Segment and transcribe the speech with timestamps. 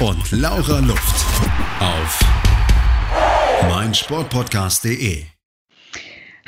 [0.00, 1.24] und Laura Luft.
[1.80, 2.20] Auf
[3.70, 5.24] meinsportpodcast.de.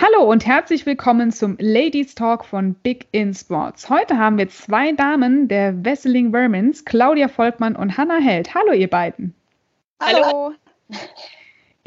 [0.01, 3.89] Hallo und herzlich willkommen zum Ladies Talk von Big in Sports.
[3.89, 8.55] Heute haben wir zwei Damen der Wesseling Vermins, Claudia Volkmann und Hannah Held.
[8.55, 9.35] Hallo ihr beiden.
[10.01, 10.53] Hallo.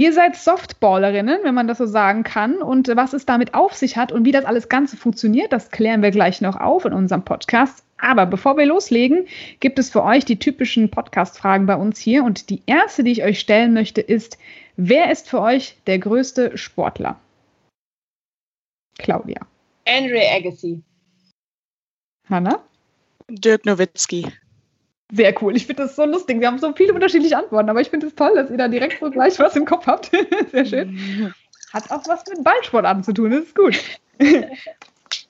[0.01, 2.63] Ihr seid Softballerinnen, wenn man das so sagen kann.
[2.63, 6.01] Und was es damit auf sich hat und wie das alles Ganze funktioniert, das klären
[6.01, 7.85] wir gleich noch auf in unserem Podcast.
[7.99, 9.27] Aber bevor wir loslegen,
[9.59, 12.23] gibt es für euch die typischen Podcast-Fragen bei uns hier.
[12.23, 14.39] Und die erste, die ich euch stellen möchte, ist,
[14.75, 17.19] wer ist für euch der größte Sportler?
[18.97, 19.45] Claudia.
[19.87, 20.81] Andre Agassi.
[22.27, 22.59] Hanna?
[23.29, 24.25] Dirk Nowitzki.
[25.11, 25.55] Sehr cool.
[25.55, 26.39] Ich finde das so lustig.
[26.39, 28.99] Wir haben so viele unterschiedliche Antworten, aber ich finde es toll, dass ihr da direkt
[28.99, 30.11] so gleich was im Kopf habt.
[30.51, 31.33] Sehr schön.
[31.73, 33.31] Hat auch was mit Ballsportarten zu tun.
[33.31, 33.79] Das ist gut.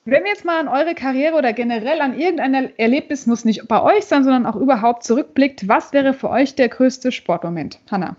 [0.04, 3.82] Wenn wir jetzt mal an eure Karriere oder generell an irgendein Erlebnis, muss nicht bei
[3.82, 7.78] euch sein, sondern auch überhaupt zurückblickt, was wäre für euch der größte Sportmoment?
[7.90, 8.16] Hanna.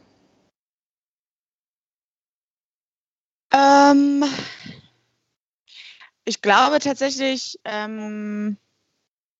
[3.53, 4.23] Ähm,
[6.25, 8.57] ich glaube tatsächlich ähm,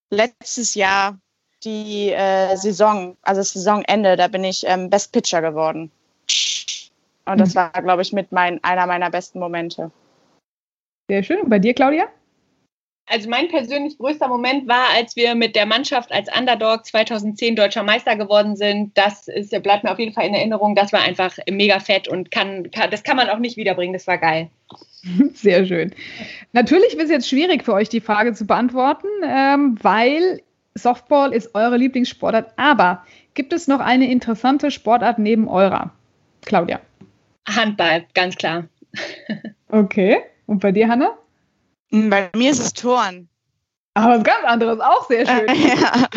[0.10, 1.20] letztes Jahr
[1.66, 5.92] die äh, Saison, also das Saisonende, da bin ich ähm, Best Pitcher geworden.
[7.26, 9.92] Und das war, glaube ich, mit mein, einer meiner besten Momente.
[11.10, 11.42] Sehr schön.
[11.42, 12.08] Und bei dir, Claudia?
[13.08, 17.84] Also mein persönlich größter Moment war, als wir mit der Mannschaft als Underdog 2010 deutscher
[17.84, 18.98] Meister geworden sind.
[18.98, 20.74] Das ist, bleibt mir auf jeden Fall in Erinnerung.
[20.74, 23.94] Das war einfach mega fett und kann, kann das kann man auch nicht wiederbringen.
[23.94, 24.50] Das war geil.
[25.34, 25.94] Sehr schön.
[26.54, 30.42] Natürlich ist es jetzt schwierig für euch, die Frage zu beantworten, ähm, weil
[30.76, 32.54] Softball ist eure Lieblingssportart.
[32.58, 33.04] Aber
[33.34, 35.92] gibt es noch eine interessante Sportart neben eurer?
[36.46, 36.80] Claudia.
[37.48, 38.66] Handball, ganz klar.
[39.70, 40.22] Okay.
[40.46, 41.18] Und bei dir, Hanna?
[41.90, 43.28] Bei mir ist es Turn.
[43.96, 45.48] Aber was ganz anderes, auch sehr schön.
[45.48, 46.08] ja.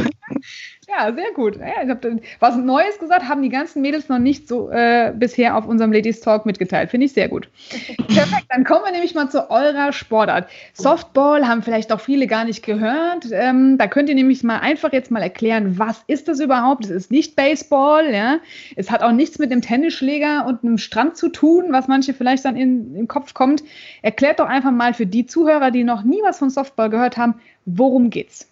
[0.89, 1.57] Ja, sehr gut.
[1.57, 5.57] Ja, ich habe was Neues gesagt, haben die ganzen Mädels noch nicht so äh, bisher
[5.57, 6.91] auf unserem Ladies Talk mitgeteilt.
[6.91, 7.49] Finde ich sehr gut.
[8.07, 10.49] Perfekt, dann kommen wir nämlich mal zu eurer Sportart.
[10.75, 13.27] Softball haben vielleicht auch viele gar nicht gehört.
[13.33, 16.85] Ähm, da könnt ihr nämlich mal einfach jetzt mal erklären, was ist das überhaupt?
[16.85, 18.39] Es ist nicht Baseball, ja.
[18.77, 22.45] Es hat auch nichts mit einem Tennisschläger und einem Strand zu tun, was manche vielleicht
[22.45, 23.65] dann in, in den Kopf kommt.
[24.03, 27.41] Erklärt doch einfach mal für die Zuhörer, die noch nie was von Softball gehört haben,
[27.65, 28.49] worum geht's?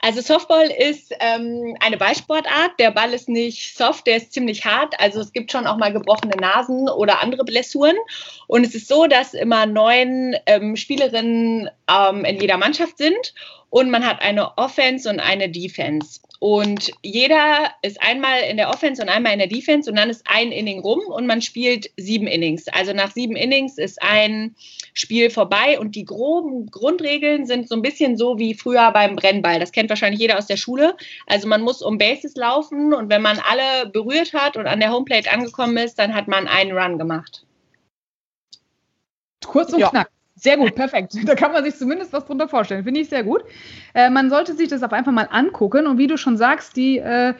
[0.00, 2.78] Also Softball ist ähm, eine Ballsportart.
[2.78, 4.98] Der Ball ist nicht soft, der ist ziemlich hart.
[5.00, 7.96] Also es gibt schon auch mal gebrochene Nasen oder andere Blessuren.
[8.46, 13.34] Und es ist so, dass immer neun ähm, Spielerinnen ähm, in jeder Mannschaft sind
[13.70, 16.20] und man hat eine Offense und eine Defense.
[16.40, 20.24] Und jeder ist einmal in der Offense und einmal in der Defense und dann ist
[20.26, 22.68] ein Inning rum und man spielt sieben Innings.
[22.68, 24.54] Also nach sieben Innings ist ein
[24.94, 29.58] Spiel vorbei und die groben Grundregeln sind so ein bisschen so wie früher beim Brennball.
[29.58, 30.96] Das kennt wahrscheinlich jeder aus der Schule.
[31.26, 34.92] Also man muss um Bases laufen und wenn man alle berührt hat und an der
[34.92, 37.44] Homeplate angekommen ist, dann hat man einen Run gemacht.
[39.44, 39.88] Kurz und ja.
[39.90, 40.10] knack.
[40.38, 41.14] Sehr gut, perfekt.
[41.26, 42.84] Da kann man sich zumindest was drunter vorstellen.
[42.84, 43.42] Finde ich sehr gut.
[43.94, 45.86] Äh, man sollte sich das auf einfach mal angucken.
[45.86, 47.34] Und wie du schon sagst, die äh,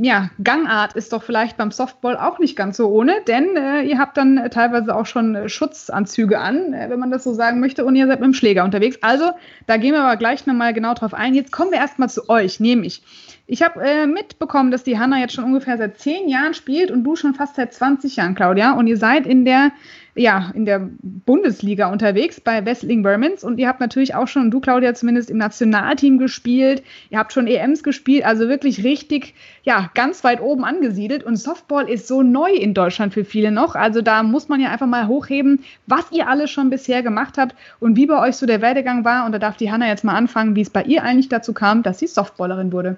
[0.00, 3.98] ja, Gangart ist doch vielleicht beim Softball auch nicht ganz so ohne, denn äh, ihr
[3.98, 7.96] habt dann teilweise auch schon Schutzanzüge an, äh, wenn man das so sagen möchte, und
[7.96, 8.98] ihr seid mit dem Schläger unterwegs.
[9.00, 9.30] Also,
[9.66, 11.34] da gehen wir aber gleich nochmal genau drauf ein.
[11.34, 13.02] Jetzt kommen wir erstmal zu euch, nämlich.
[13.46, 17.02] Ich habe äh, mitbekommen, dass die Hanna jetzt schon ungefähr seit zehn Jahren spielt und
[17.02, 18.72] du schon fast seit 20 Jahren, Claudia.
[18.72, 19.72] Und ihr seid in der
[20.18, 24.58] ja, in der Bundesliga unterwegs bei Wessling Vermins und ihr habt natürlich auch schon, du
[24.60, 30.24] Claudia zumindest im Nationalteam gespielt, ihr habt schon EMs gespielt, also wirklich richtig, ja, ganz
[30.24, 31.22] weit oben angesiedelt.
[31.22, 34.70] Und Softball ist so neu in Deutschland für viele noch, also da muss man ja
[34.70, 38.46] einfach mal hochheben, was ihr alles schon bisher gemacht habt und wie bei euch so
[38.46, 39.24] der Werdegang war.
[39.24, 41.82] Und da darf die Hanna jetzt mal anfangen, wie es bei ihr eigentlich dazu kam,
[41.84, 42.96] dass sie Softballerin wurde.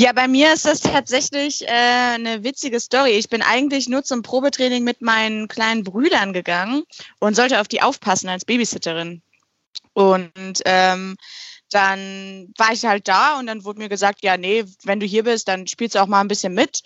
[0.00, 3.14] Ja, bei mir ist das tatsächlich äh, eine witzige Story.
[3.14, 6.84] Ich bin eigentlich nur zum Probetraining mit meinen kleinen Brüdern gegangen
[7.18, 9.22] und sollte auf die aufpassen als Babysitterin.
[9.94, 11.16] Und ähm,
[11.72, 15.24] dann war ich halt da und dann wurde mir gesagt, ja, nee, wenn du hier
[15.24, 16.84] bist, dann spielst du auch mal ein bisschen mit.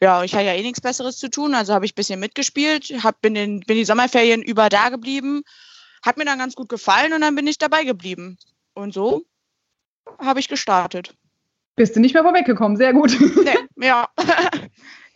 [0.00, 2.94] Ja, ich hatte ja eh nichts Besseres zu tun, also habe ich ein bisschen mitgespielt,
[3.04, 5.42] hab, bin, in, bin die Sommerferien über da geblieben,
[6.02, 8.38] hat mir dann ganz gut gefallen und dann bin ich dabei geblieben.
[8.72, 9.26] Und so
[10.18, 11.14] habe ich gestartet.
[11.76, 13.16] Bist du nicht mehr vorweggekommen, sehr gut.
[13.44, 13.50] Nee,
[13.86, 14.08] ja.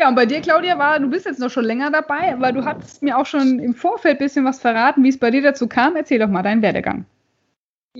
[0.00, 2.64] Ja, und bei dir, Claudia, war, du bist jetzt noch schon länger dabei, aber du
[2.64, 5.66] hast mir auch schon im Vorfeld ein bisschen was verraten, wie es bei dir dazu
[5.66, 5.96] kam.
[5.96, 7.04] Erzähl doch mal deinen Werdegang.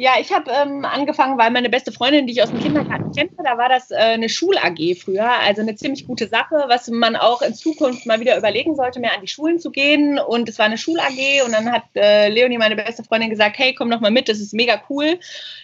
[0.01, 3.31] Ja, ich habe ähm, angefangen, weil meine beste Freundin, die ich aus dem Kindergarten kenne,
[3.43, 5.29] da war das äh, eine Schul-AG früher.
[5.29, 9.13] Also eine ziemlich gute Sache, was man auch in Zukunft mal wieder überlegen sollte, mehr
[9.13, 10.21] an die Schulen zu gehen.
[10.21, 13.75] Und es war eine Schul-AG und dann hat äh, Leonie, meine beste Freundin, gesagt, hey,
[13.75, 15.19] komm doch mal mit, das ist mega cool.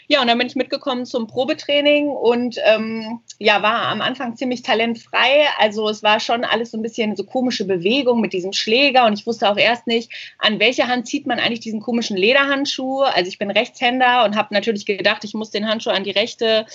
[0.08, 4.62] Ja, und dann bin ich mitgekommen zum Probetraining und ähm, ja, war am Anfang ziemlich
[4.62, 5.46] talentfrei.
[5.58, 9.18] Also es war schon alles so ein bisschen so komische Bewegung mit diesem Schläger und
[9.18, 13.02] ich wusste auch erst nicht, an welcher Hand zieht man eigentlich diesen komischen Lederhandschuh.
[13.02, 16.66] Also ich bin Rechtshänder und habe natürlich gedacht, ich muss den Handschuh an die rechte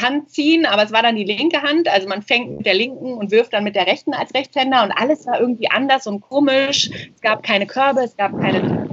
[0.00, 1.88] Hand ziehen, aber es war dann die linke Hand.
[1.88, 4.92] Also man fängt mit der linken und wirft dann mit der rechten als Rechtshänder und
[4.92, 6.90] alles war irgendwie anders und komisch.
[7.14, 8.84] Es gab keine Körbe, es gab keine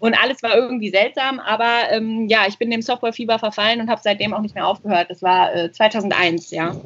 [0.00, 4.00] und alles war irgendwie seltsam, aber ähm, ja, ich bin dem Softwarefieber verfallen und habe
[4.02, 5.10] seitdem auch nicht mehr aufgehört.
[5.10, 6.76] Das war äh, 2001, ja.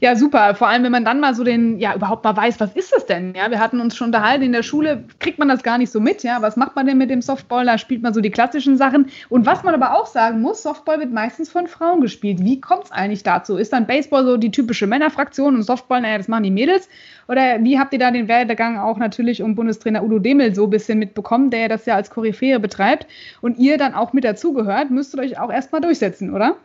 [0.00, 0.54] Ja, super.
[0.54, 3.06] Vor allem, wenn man dann mal so den, ja, überhaupt mal weiß, was ist das
[3.06, 3.34] denn?
[3.34, 5.98] Ja, wir hatten uns schon unterhalten, in der Schule kriegt man das gar nicht so
[5.98, 6.40] mit, ja.
[6.40, 7.64] Was macht man denn mit dem Softball?
[7.66, 9.10] Da spielt man so die klassischen Sachen.
[9.28, 12.44] Und was man aber auch sagen muss, Softball wird meistens von Frauen gespielt.
[12.44, 13.56] Wie kommt es eigentlich dazu?
[13.56, 16.88] Ist dann Baseball so die typische Männerfraktion und Softball, naja, das machen die Mädels?
[17.26, 20.70] Oder wie habt ihr da den Werdegang auch natürlich um Bundestrainer Udo Demel so ein
[20.70, 23.08] bisschen mitbekommen, der das ja als Koryphäe betreibt
[23.40, 26.56] und ihr dann auch mit dazugehört, müsstet euch auch erstmal durchsetzen, oder?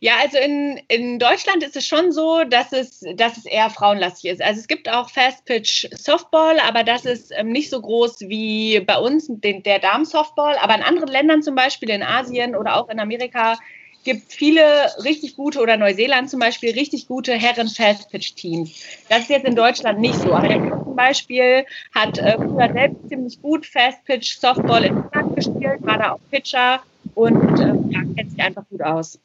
[0.00, 4.30] Ja, also in, in Deutschland ist es schon so, dass es, dass es eher frauenlastig
[4.30, 4.42] ist.
[4.42, 8.78] Also es gibt auch Fast Pitch Softball, aber das ist ähm, nicht so groß wie
[8.80, 10.56] bei uns, den, der Damen-Softball.
[10.62, 13.58] Aber in anderen Ländern, zum Beispiel in Asien oder auch in Amerika,
[14.04, 14.62] gibt viele
[15.02, 18.80] richtig gute oder Neuseeland zum Beispiel richtig gute Herren Fast Pitch Teams.
[19.08, 20.32] Das ist jetzt in Deutschland nicht so.
[20.32, 25.34] Aber der zum Beispiel hat äh, früher selbst ziemlich gut Fast Pitch Softball in England
[25.34, 26.82] gespielt, war da auch Pitcher
[27.16, 29.18] und äh, ja, kennt sich einfach gut aus.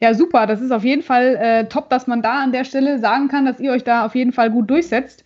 [0.00, 0.46] Ja, super.
[0.46, 3.44] Das ist auf jeden Fall äh, top, dass man da an der Stelle sagen kann,
[3.44, 5.24] dass ihr euch da auf jeden Fall gut durchsetzt.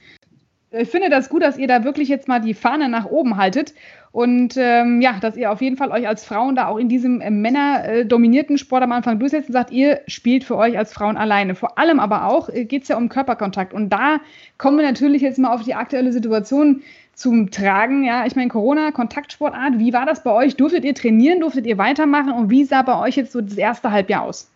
[0.70, 3.74] Ich finde das gut, dass ihr da wirklich jetzt mal die Fahne nach oben haltet
[4.10, 7.20] und ähm, ja, dass ihr auf jeden Fall euch als Frauen da auch in diesem
[7.20, 11.54] äh, männerdominierten Sport am Anfang durchsetzt und sagt, ihr spielt für euch als Frauen alleine.
[11.54, 14.20] Vor allem aber auch äh, geht es ja um Körperkontakt und da
[14.56, 16.82] kommen wir natürlich jetzt mal auf die aktuelle Situation
[17.14, 18.04] zum Tragen.
[18.04, 20.56] Ja, ich meine, Corona, Kontaktsportart, wie war das bei euch?
[20.56, 23.90] Durftet ihr trainieren, durftet ihr weitermachen und wie sah bei euch jetzt so das erste
[23.90, 24.50] Halbjahr aus?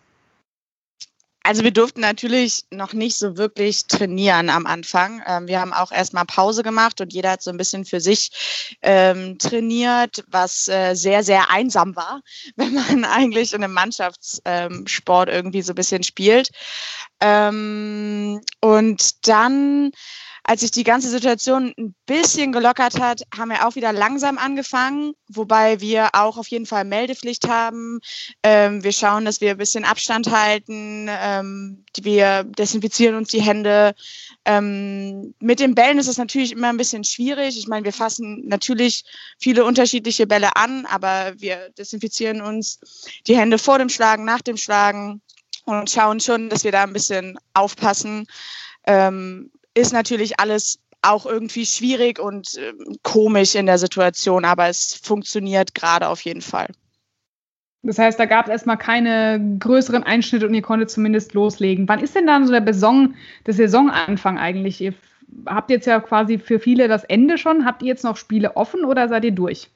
[1.47, 5.23] Also wir durften natürlich noch nicht so wirklich trainieren am Anfang.
[5.25, 8.77] Ähm, wir haben auch erstmal Pause gemacht und jeder hat so ein bisschen für sich
[8.81, 12.19] ähm, trainiert, was äh, sehr, sehr einsam war,
[12.57, 16.49] wenn man eigentlich in einem Mannschaftssport ähm, irgendwie so ein bisschen spielt.
[17.21, 19.91] Ähm, und dann
[20.47, 25.11] als sich die ganze Situation ein bisschen gelockert hat, haben wir auch wieder langsam angefangen,
[25.27, 27.99] wobei wir auch auf jeden Fall Meldepflicht haben.
[28.43, 31.09] Ähm, wir schauen, dass wir ein bisschen Abstand halten.
[31.09, 33.93] Ähm, wir desinfizieren uns die Hände.
[34.45, 37.57] Ähm, mit den Bällen ist es natürlich immer ein bisschen schwierig.
[37.57, 39.03] Ich meine, wir fassen natürlich
[39.37, 42.79] viele unterschiedliche Bälle an, aber wir desinfizieren uns
[43.27, 45.21] die Hände vor dem Schlagen, nach dem Schlagen
[45.65, 48.27] und schauen schon, dass wir da ein bisschen aufpassen.
[48.85, 54.99] Ähm, ist natürlich alles auch irgendwie schwierig und äh, komisch in der Situation, aber es
[55.01, 56.67] funktioniert gerade auf jeden Fall.
[57.83, 61.87] Das heißt, da gab es erstmal keine größeren Einschnitte und ihr konntet zumindest loslegen.
[61.87, 63.15] Wann ist denn dann so der, Beson,
[63.45, 64.81] der Saisonanfang eigentlich?
[64.81, 64.93] Ihr
[65.45, 67.65] habt jetzt ja quasi für viele das Ende schon.
[67.65, 69.69] Habt ihr jetzt noch Spiele offen oder seid ihr durch?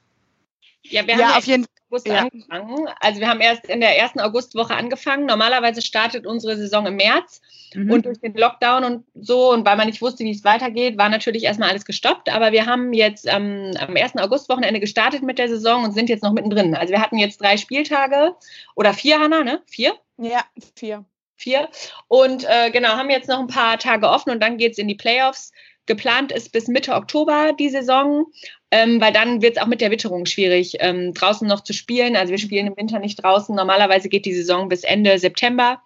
[0.82, 1.71] Ja, wir ja, haben auf jeden Fall.
[1.92, 2.20] August ja.
[2.20, 2.88] angefangen.
[3.00, 5.26] Also wir haben erst in der ersten Augustwoche angefangen.
[5.26, 7.42] Normalerweise startet unsere Saison im März.
[7.74, 7.90] Mhm.
[7.90, 11.10] Und durch den Lockdown und so, und weil man nicht wusste, wie es weitergeht, war
[11.10, 12.32] natürlich erstmal alles gestoppt.
[12.32, 16.22] Aber wir haben jetzt ähm, am ersten Augustwochenende gestartet mit der Saison und sind jetzt
[16.22, 16.74] noch mittendrin.
[16.74, 18.34] Also wir hatten jetzt drei Spieltage
[18.74, 19.60] oder vier, Hanna, ne?
[19.66, 19.94] Vier?
[20.16, 20.44] Ja,
[20.74, 21.04] vier.
[21.36, 21.68] Vier.
[22.08, 24.88] Und äh, genau, haben jetzt noch ein paar Tage offen und dann geht es in
[24.88, 25.52] die Playoffs.
[25.86, 28.26] Geplant ist bis Mitte Oktober die Saison,
[28.72, 32.16] ähm, weil dann wird es auch mit der Witterung schwierig, ähm, draußen noch zu spielen.
[32.16, 33.54] Also wir spielen im Winter nicht draußen.
[33.54, 35.82] Normalerweise geht die Saison bis Ende September,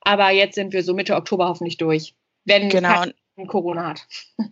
[0.00, 2.14] aber jetzt sind wir so Mitte Oktober hoffentlich durch,
[2.46, 3.04] wenn genau.
[3.46, 4.06] Corona hat.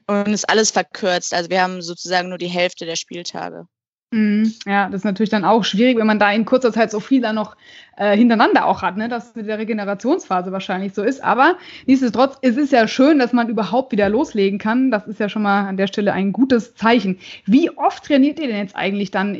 [0.06, 1.34] Und ist alles verkürzt.
[1.34, 3.66] Also wir haben sozusagen nur die Hälfte der Spieltage.
[4.10, 4.54] Mhm.
[4.64, 7.20] Ja, das ist natürlich dann auch schwierig, wenn man da in kurzer Zeit so viel
[7.20, 7.56] dann noch
[7.98, 9.08] äh, hintereinander auch hat, ne?
[9.08, 11.22] dass mit der Regenerationsphase wahrscheinlich so ist.
[11.22, 14.90] Aber nichtsdestotrotz, es ist ja schön, dass man überhaupt wieder loslegen kann.
[14.90, 17.18] Das ist ja schon mal an der Stelle ein gutes Zeichen.
[17.44, 19.34] Wie oft trainiert ihr denn jetzt eigentlich dann,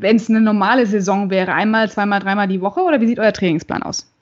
[0.00, 1.52] wenn es eine normale Saison wäre?
[1.54, 4.12] Einmal, zweimal, dreimal die Woche oder wie sieht euer Trainingsplan aus?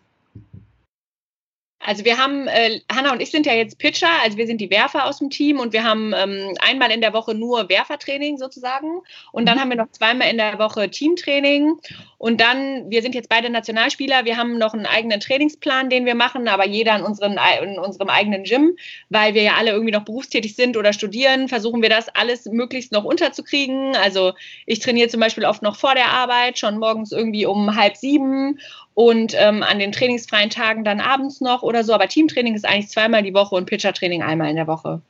[1.87, 4.71] Also wir haben, äh, Hanna und ich sind ja jetzt Pitcher, also wir sind die
[4.71, 9.03] Werfer aus dem Team und wir haben ähm, einmal in der Woche nur Werfertraining sozusagen
[9.31, 9.61] und dann mhm.
[9.61, 11.75] haben wir noch zweimal in der Woche Teamtraining
[12.19, 16.17] und dann, wir sind jetzt beide Nationalspieler, wir haben noch einen eigenen Trainingsplan, den wir
[16.17, 18.77] machen, aber jeder in, unseren, in unserem eigenen Gym,
[19.09, 22.91] weil wir ja alle irgendwie noch berufstätig sind oder studieren, versuchen wir das alles möglichst
[22.91, 23.95] noch unterzukriegen.
[23.95, 24.33] Also
[24.65, 28.59] ich trainiere zum Beispiel oft noch vor der Arbeit, schon morgens irgendwie um halb sieben
[28.97, 31.93] und ähm, an den trainingsfreien Tagen dann abends noch oder so.
[31.93, 35.03] Aber Teamtraining ist eigentlich zweimal die Woche und Pitchertraining einmal in der Woche.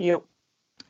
[0.00, 0.24] Jo.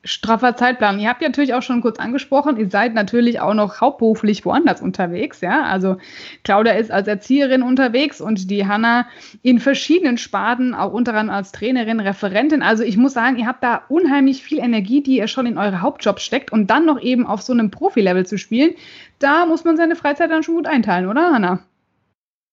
[0.03, 0.99] Straffer Zeitplan.
[0.99, 4.81] Ihr habt ja natürlich auch schon kurz angesprochen, ihr seid natürlich auch noch hauptberuflich woanders
[4.81, 5.65] unterwegs, ja.
[5.65, 5.99] Also
[6.45, 9.07] Claudia ist als Erzieherin unterwegs und die Hanna
[9.43, 12.63] in verschiedenen Sparten, auch unter anderem als Trainerin, Referentin.
[12.63, 15.83] Also ich muss sagen, ihr habt da unheimlich viel Energie, die ihr schon in eure
[15.83, 18.75] Hauptjobs steckt und dann noch eben auf so einem Profilevel zu spielen,
[19.19, 21.61] da muss man seine Freizeit dann schon gut einteilen, oder Hanna?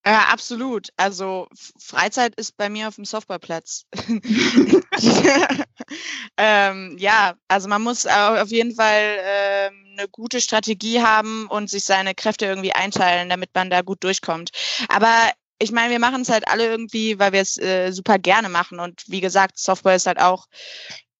[0.06, 0.88] Ja, absolut.
[0.96, 1.46] Also
[1.78, 3.84] Freizeit ist bei mir auf dem Softballplatz.
[6.38, 11.84] ähm, ja, also man muss auf jeden Fall ähm, eine gute Strategie haben und sich
[11.84, 14.50] seine Kräfte irgendwie einteilen, damit man da gut durchkommt.
[14.88, 18.48] Aber ich meine, wir machen es halt alle irgendwie, weil wir es äh, super gerne
[18.48, 18.80] machen.
[18.80, 20.46] Und wie gesagt, Softball ist halt auch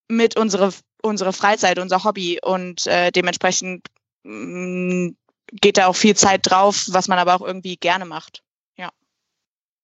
[0.09, 0.73] mit unsere,
[1.03, 2.41] unsere Freizeit, unser Hobby.
[2.43, 3.87] Und äh, dementsprechend
[4.25, 5.17] mh, mm,
[5.53, 8.43] geht da auch viel Zeit drauf, was man aber auch irgendwie gerne macht.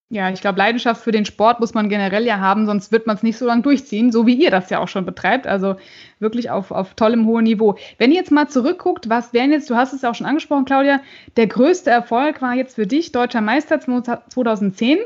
[0.09, 3.17] Ja, ich glaube, Leidenschaft für den Sport muss man generell ja haben, sonst wird man
[3.17, 5.49] es nicht so lange durchziehen, so wie ihr das ja auch schon betreibt.
[5.49, 5.75] Also
[6.21, 7.77] wirklich auf, auf tollem hohen Niveau.
[7.99, 10.65] Wenn ihr jetzt mal zurückguckt, was wären jetzt, du hast es ja auch schon angesprochen,
[10.65, 11.01] Claudia,
[11.37, 14.99] der größte Erfolg war jetzt für dich Deutscher Meister 2010.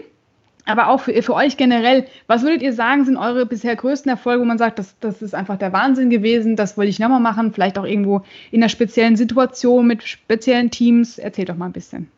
[0.67, 4.43] Aber auch für, für euch generell, was würdet ihr sagen, sind eure bisher größten Erfolge,
[4.43, 7.55] wo man sagt, das, das ist einfach der Wahnsinn gewesen, das wollte ich nochmal machen,
[7.55, 11.19] vielleicht auch irgendwo in einer speziellen Situation mit speziellen Teams?
[11.19, 12.09] Erzählt doch mal ein bisschen.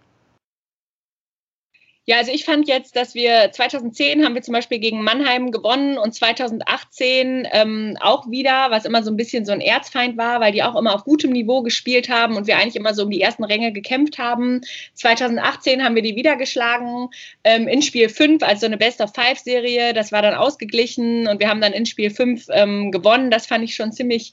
[2.04, 5.98] Ja, also ich fand jetzt, dass wir 2010 haben wir zum Beispiel gegen Mannheim gewonnen
[5.98, 10.50] und 2018 ähm, auch wieder, was immer so ein bisschen so ein Erzfeind war, weil
[10.50, 13.20] die auch immer auf gutem Niveau gespielt haben und wir eigentlich immer so um die
[13.20, 14.62] ersten Ränge gekämpft haben.
[14.94, 17.08] 2018 haben wir die wieder geschlagen
[17.44, 19.94] ähm, in Spiel 5, also eine Best-of-Five-Serie.
[19.94, 23.30] Das war dann ausgeglichen und wir haben dann in Spiel 5 ähm, gewonnen.
[23.30, 24.32] Das fand ich schon ziemlich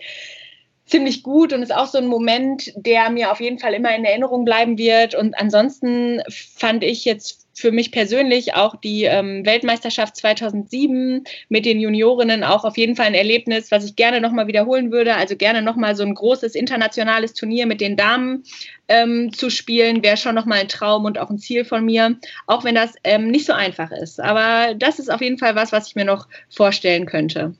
[0.89, 4.05] ziemlich gut und ist auch so ein Moment, der mir auf jeden Fall immer in
[4.05, 5.13] Erinnerung bleiben wird.
[5.13, 11.79] Und ansonsten fand ich jetzt für mich persönlich auch die ähm, Weltmeisterschaft 2007 mit den
[11.79, 15.15] Juniorinnen auch auf jeden Fall ein Erlebnis, was ich gerne nochmal wiederholen würde.
[15.15, 18.43] Also gerne nochmal so ein großes internationales Turnier mit den Damen
[18.87, 22.63] ähm, zu spielen, wäre schon nochmal ein Traum und auch ein Ziel von mir, auch
[22.63, 24.21] wenn das ähm, nicht so einfach ist.
[24.21, 27.55] Aber das ist auf jeden Fall was, was ich mir noch vorstellen könnte.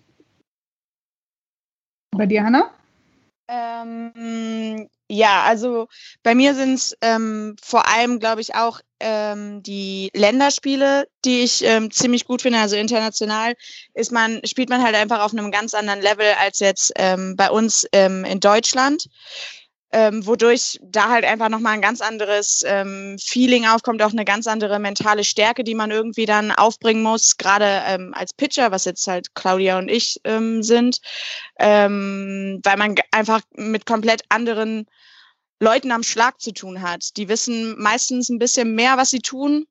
[2.11, 2.71] Bei dir, Hanna?
[3.49, 5.87] Ähm, ja, also
[6.21, 11.63] bei mir sind es ähm, vor allem, glaube ich, auch ähm, die Länderspiele, die ich
[11.63, 12.59] ähm, ziemlich gut finde.
[12.59, 13.55] Also international
[13.95, 17.49] ist man, spielt man halt einfach auf einem ganz anderen Level als jetzt ähm, bei
[17.49, 19.07] uns ähm, in Deutschland
[19.91, 24.47] ähm, wodurch da halt einfach nochmal ein ganz anderes ähm, Feeling aufkommt, auch eine ganz
[24.47, 29.07] andere mentale Stärke, die man irgendwie dann aufbringen muss, gerade ähm, als Pitcher, was jetzt
[29.07, 30.99] halt Claudia und ich ähm, sind,
[31.57, 34.85] ähm, weil man einfach mit komplett anderen
[35.59, 37.17] Leuten am Schlag zu tun hat.
[37.17, 39.65] Die wissen meistens ein bisschen mehr, was sie tun,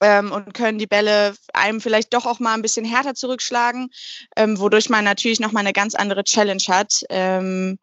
[0.00, 3.90] ähm, und können die Bälle einem vielleicht doch auch mal ein bisschen härter zurückschlagen,
[4.36, 7.78] ähm, wodurch man natürlich nochmal eine ganz andere Challenge hat, ähm,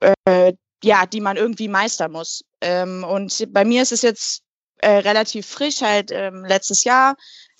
[0.00, 2.44] äh, ja, die man irgendwie meistern muss.
[2.60, 4.42] Ähm, und bei mir ist es jetzt
[4.78, 7.16] äh, relativ frisch, halt ähm, letztes Jahr.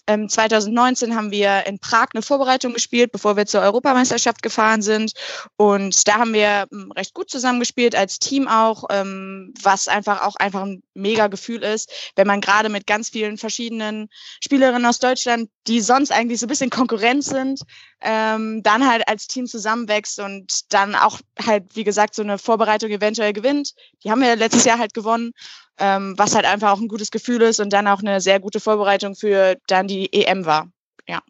[0.09, 5.13] Ähm, 2019 haben wir in Prag eine Vorbereitung gespielt, bevor wir zur Europameisterschaft gefahren sind.
[5.57, 10.35] Und da haben wir ähm, recht gut zusammengespielt, als Team auch, ähm, was einfach auch
[10.37, 14.09] einfach ein mega Gefühl ist, wenn man gerade mit ganz vielen verschiedenen
[14.43, 17.61] Spielerinnen aus Deutschland, die sonst eigentlich so ein bisschen Konkurrenz sind,
[18.03, 22.91] ähm, dann halt als Team zusammenwächst und dann auch halt, wie gesagt, so eine Vorbereitung
[22.91, 23.75] eventuell gewinnt.
[24.03, 25.33] Die haben wir letztes Jahr halt gewonnen
[25.79, 28.61] ähm, was halt einfach auch ein gutes Gefühl ist und dann auch eine sehr gute
[28.61, 30.69] Vorbereitung für dann die EM war.
[31.09, 31.21] Ja.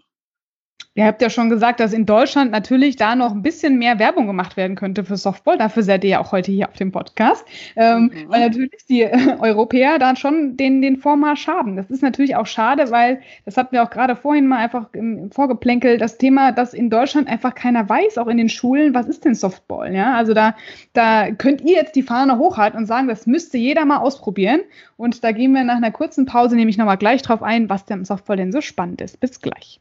[0.94, 4.26] Ihr habt ja schon gesagt, dass in Deutschland natürlich da noch ein bisschen mehr Werbung
[4.26, 5.56] gemacht werden könnte für Softball.
[5.56, 7.46] Dafür seid ihr ja auch heute hier auf dem Podcast.
[7.76, 8.28] Ähm, mhm.
[8.28, 11.76] Weil natürlich die äh, Europäer dann schon den, den Vormarsch haben.
[11.76, 15.16] Das ist natürlich auch schade, weil, das hatten wir auch gerade vorhin mal einfach im,
[15.16, 19.06] im Vorgeplänkel, das Thema, dass in Deutschland einfach keiner weiß, auch in den Schulen, was
[19.06, 19.94] ist denn Softball?
[19.94, 20.54] Ja, also da,
[20.92, 24.60] da könnt ihr jetzt die Fahne hochhalten und sagen, das müsste jeder mal ausprobieren.
[24.98, 28.00] Und da gehen wir nach einer kurzen Pause nämlich nochmal gleich drauf ein, was denn
[28.00, 29.18] im Softball denn so spannend ist.
[29.18, 29.80] Bis gleich.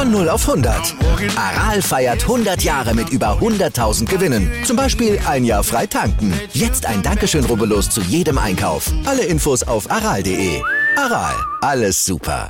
[0.00, 0.94] Von 0 auf 100.
[1.36, 4.50] Aral feiert 100 Jahre mit über 100.000 Gewinnen.
[4.64, 6.32] Zum Beispiel ein Jahr frei tanken.
[6.54, 8.90] Jetzt ein Dankeschön, rubbellos zu jedem Einkauf.
[9.04, 10.62] Alle Infos auf aral.de.
[10.96, 12.48] Aral, alles super.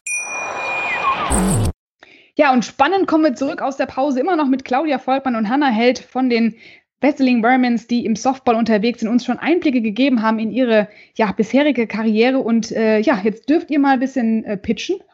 [2.37, 5.49] Ja, und spannend kommen wir zurück aus der Pause immer noch mit Claudia Volkmann und
[5.49, 6.54] Hannah Held von den
[7.00, 11.33] Wesseling Bermans, die im Softball unterwegs sind, uns schon Einblicke gegeben haben in ihre ja,
[11.33, 12.38] bisherige Karriere.
[12.38, 14.99] Und äh, ja, jetzt dürft ihr mal ein bisschen äh, pitchen.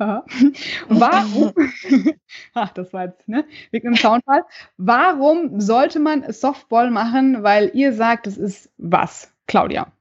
[0.89, 1.53] Warum?
[2.55, 3.45] Ach, das war jetzt, ne?
[3.71, 4.45] Wegen einem Soundfall.
[4.77, 7.43] Warum sollte man Softball machen?
[7.43, 9.93] Weil ihr sagt, es ist was, Claudia?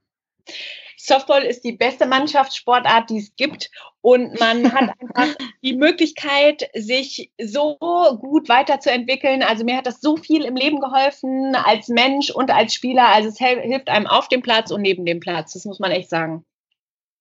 [1.08, 3.70] Softball ist die beste Mannschaftssportart, die es gibt.
[4.02, 7.78] Und man hat einfach die Möglichkeit, sich so
[8.20, 9.44] gut weiterzuentwickeln.
[9.44, 13.08] Also mir hat das so viel im Leben geholfen, als Mensch und als Spieler.
[13.08, 15.54] Also es hilft einem auf dem Platz und neben dem Platz.
[15.54, 16.46] Das muss man echt sagen.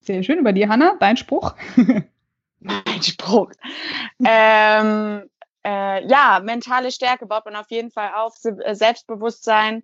[0.01, 0.95] Sehr schön über dir, Hanna.
[0.99, 1.55] Dein Spruch?
[2.59, 3.51] mein Spruch.
[4.23, 5.29] ähm,
[5.65, 9.83] äh, ja, mentale Stärke baut man auf jeden Fall auf, Selbstbewusstsein,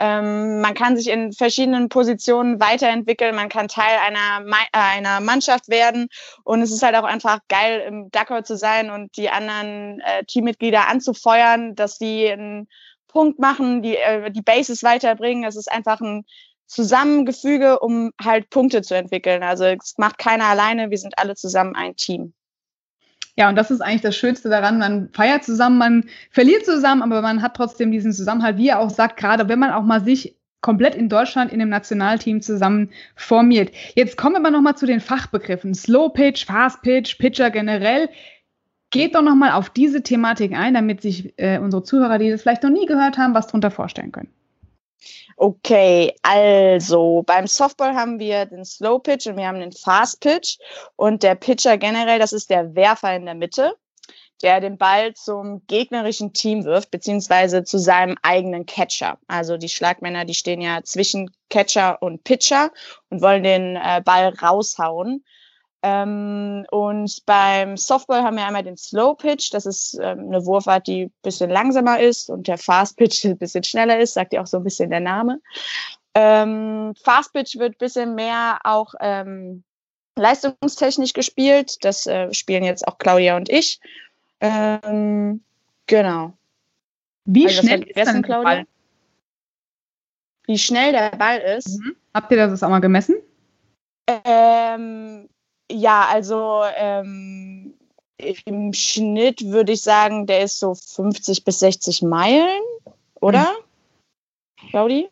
[0.00, 5.68] ähm, man kann sich in verschiedenen Positionen weiterentwickeln, man kann Teil einer, äh, einer Mannschaft
[5.68, 6.08] werden
[6.44, 10.24] und es ist halt auch einfach geil, im Ducker zu sein und die anderen äh,
[10.24, 12.68] Teammitglieder anzufeuern, dass die einen
[13.08, 15.44] Punkt machen, die, äh, die Bases weiterbringen.
[15.44, 16.24] Es ist einfach ein
[16.66, 19.42] Zusammengefüge, um halt Punkte zu entwickeln.
[19.42, 22.32] Also es macht keiner alleine, wir sind alle zusammen ein Team.
[23.36, 24.78] Ja, und das ist eigentlich das Schönste daran.
[24.78, 28.90] Man feiert zusammen, man verliert zusammen, aber man hat trotzdem diesen Zusammenhalt, wie er auch
[28.90, 33.72] sagt, gerade wenn man auch mal sich komplett in Deutschland in einem Nationalteam zusammen formiert.
[33.94, 35.74] Jetzt kommen wir mal nochmal zu den Fachbegriffen.
[35.74, 38.08] Slow Pitch, Fast Pitch, Pitcher generell.
[38.90, 42.62] Geht doch nochmal auf diese Thematik ein, damit sich äh, unsere Zuhörer, die das vielleicht
[42.62, 44.28] noch nie gehört haben, was darunter vorstellen können.
[45.36, 50.58] Okay, also beim Softball haben wir den Slow Pitch und wir haben den Fast Pitch.
[50.96, 53.74] Und der Pitcher generell, das ist der Werfer in der Mitte,
[54.42, 59.18] der den Ball zum gegnerischen Team wirft, beziehungsweise zu seinem eigenen Catcher.
[59.28, 62.70] Also die Schlagmänner, die stehen ja zwischen Catcher und Pitcher
[63.08, 65.24] und wollen den äh, Ball raushauen.
[65.84, 70.86] Ähm, und beim Softball haben wir einmal den Slow Pitch, das ist ähm, eine Wurfart,
[70.86, 74.42] die ein bisschen langsamer ist und der Fast Pitch ein bisschen schneller ist, sagt ja
[74.42, 75.40] auch so ein bisschen der Name.
[76.14, 79.64] Ähm, Fast Pitch wird ein bisschen mehr auch ähm,
[80.16, 81.84] leistungstechnisch gespielt.
[81.84, 83.80] Das äh, spielen jetzt auch Claudia und ich.
[84.40, 85.42] Ähm,
[85.86, 86.32] genau.
[87.24, 88.44] Wie also, schnell ist denn Claudia?
[88.44, 88.66] Ball?
[90.46, 91.80] Wie schnell der Ball ist.
[91.80, 91.96] Mhm.
[92.14, 93.16] Habt ihr das auch mal gemessen?
[94.06, 95.28] Ähm,
[95.72, 97.74] ja, also ähm,
[98.44, 102.62] im Schnitt würde ich sagen, der ist so 50 bis 60 Meilen,
[103.20, 103.52] oder?
[104.60, 104.68] Mhm.
[104.70, 105.08] Claudi?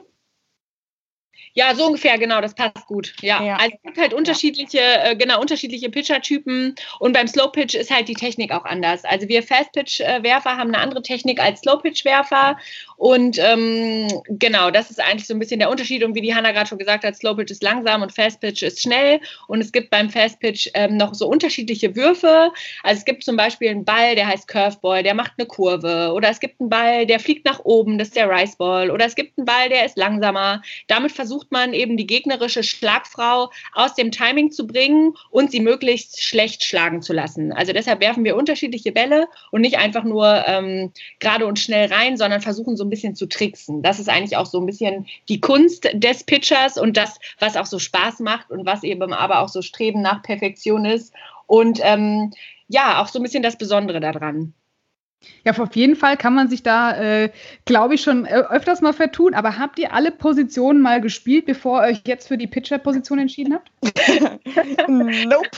[1.53, 3.13] Ja, so ungefähr, genau, das passt gut.
[3.23, 3.57] Ja, ja.
[3.57, 8.09] also es gibt halt unterschiedliche, äh, genau, unterschiedliche Pitcher-Typen und beim Slow Pitch ist halt
[8.09, 9.05] die Technik auch anders.
[9.05, 12.57] Also wir Fast Pitch-Werfer haben eine andere Technik als Slow Pitch-Werfer
[13.01, 16.53] und ähm, genau, das ist eigentlich so ein bisschen der Unterschied und wie die Hanna
[16.53, 19.73] gerade schon gesagt hat, Slow Pitch ist langsam und Fast Pitch ist schnell und es
[19.73, 22.53] gibt beim Fast Pitch ähm, noch so unterschiedliche Würfe.
[22.83, 26.29] Also es gibt zum Beispiel einen Ball, der heißt Curveball, der macht eine Kurve oder
[26.29, 29.15] es gibt einen Ball, der fliegt nach oben, das ist der Rice Ball oder es
[29.15, 30.61] gibt einen Ball, der ist langsamer.
[30.87, 36.23] Damit versucht man eben die gegnerische Schlagfrau aus dem Timing zu bringen und sie möglichst
[36.23, 37.51] schlecht schlagen zu lassen.
[37.51, 42.19] Also deshalb werfen wir unterschiedliche Bälle und nicht einfach nur ähm, gerade und schnell rein,
[42.19, 43.83] sondern versuchen so ein bisschen zu tricksen.
[43.83, 47.67] Das ist eigentlich auch so ein bisschen die Kunst des Pitchers und das, was auch
[47.67, 51.15] so Spaß macht und was eben aber auch so Streben nach Perfektion ist.
[51.47, 52.33] Und ähm,
[52.69, 54.53] ja, auch so ein bisschen das Besondere daran.
[55.45, 57.31] Ja, auf jeden Fall kann man sich da, äh,
[57.67, 59.35] glaube ich, schon äh, öfters mal vertun.
[59.35, 63.55] Aber habt ihr alle Positionen mal gespielt, bevor ihr euch jetzt für die Pitcher-Position entschieden
[63.55, 63.71] habt?
[64.89, 65.49] nope.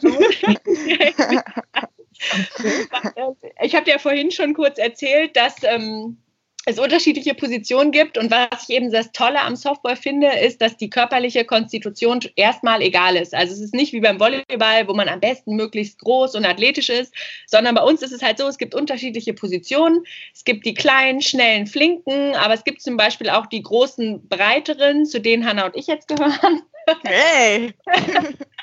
[3.62, 6.16] ich habe ja vorhin schon kurz erzählt, dass ähm,
[6.68, 8.18] es unterschiedliche Positionen gibt.
[8.18, 12.82] Und was ich eben das Tolle am Softball finde, ist, dass die körperliche Konstitution erstmal
[12.82, 13.34] egal ist.
[13.34, 16.90] Also es ist nicht wie beim Volleyball, wo man am besten möglichst groß und athletisch
[16.90, 17.14] ist,
[17.46, 20.04] sondern bei uns ist es halt so, es gibt unterschiedliche Positionen.
[20.34, 25.06] Es gibt die kleinen, schnellen, flinken, aber es gibt zum Beispiel auch die großen, breiteren,
[25.06, 26.62] zu denen Hanna und ich jetzt gehören.
[27.04, 27.74] Hey!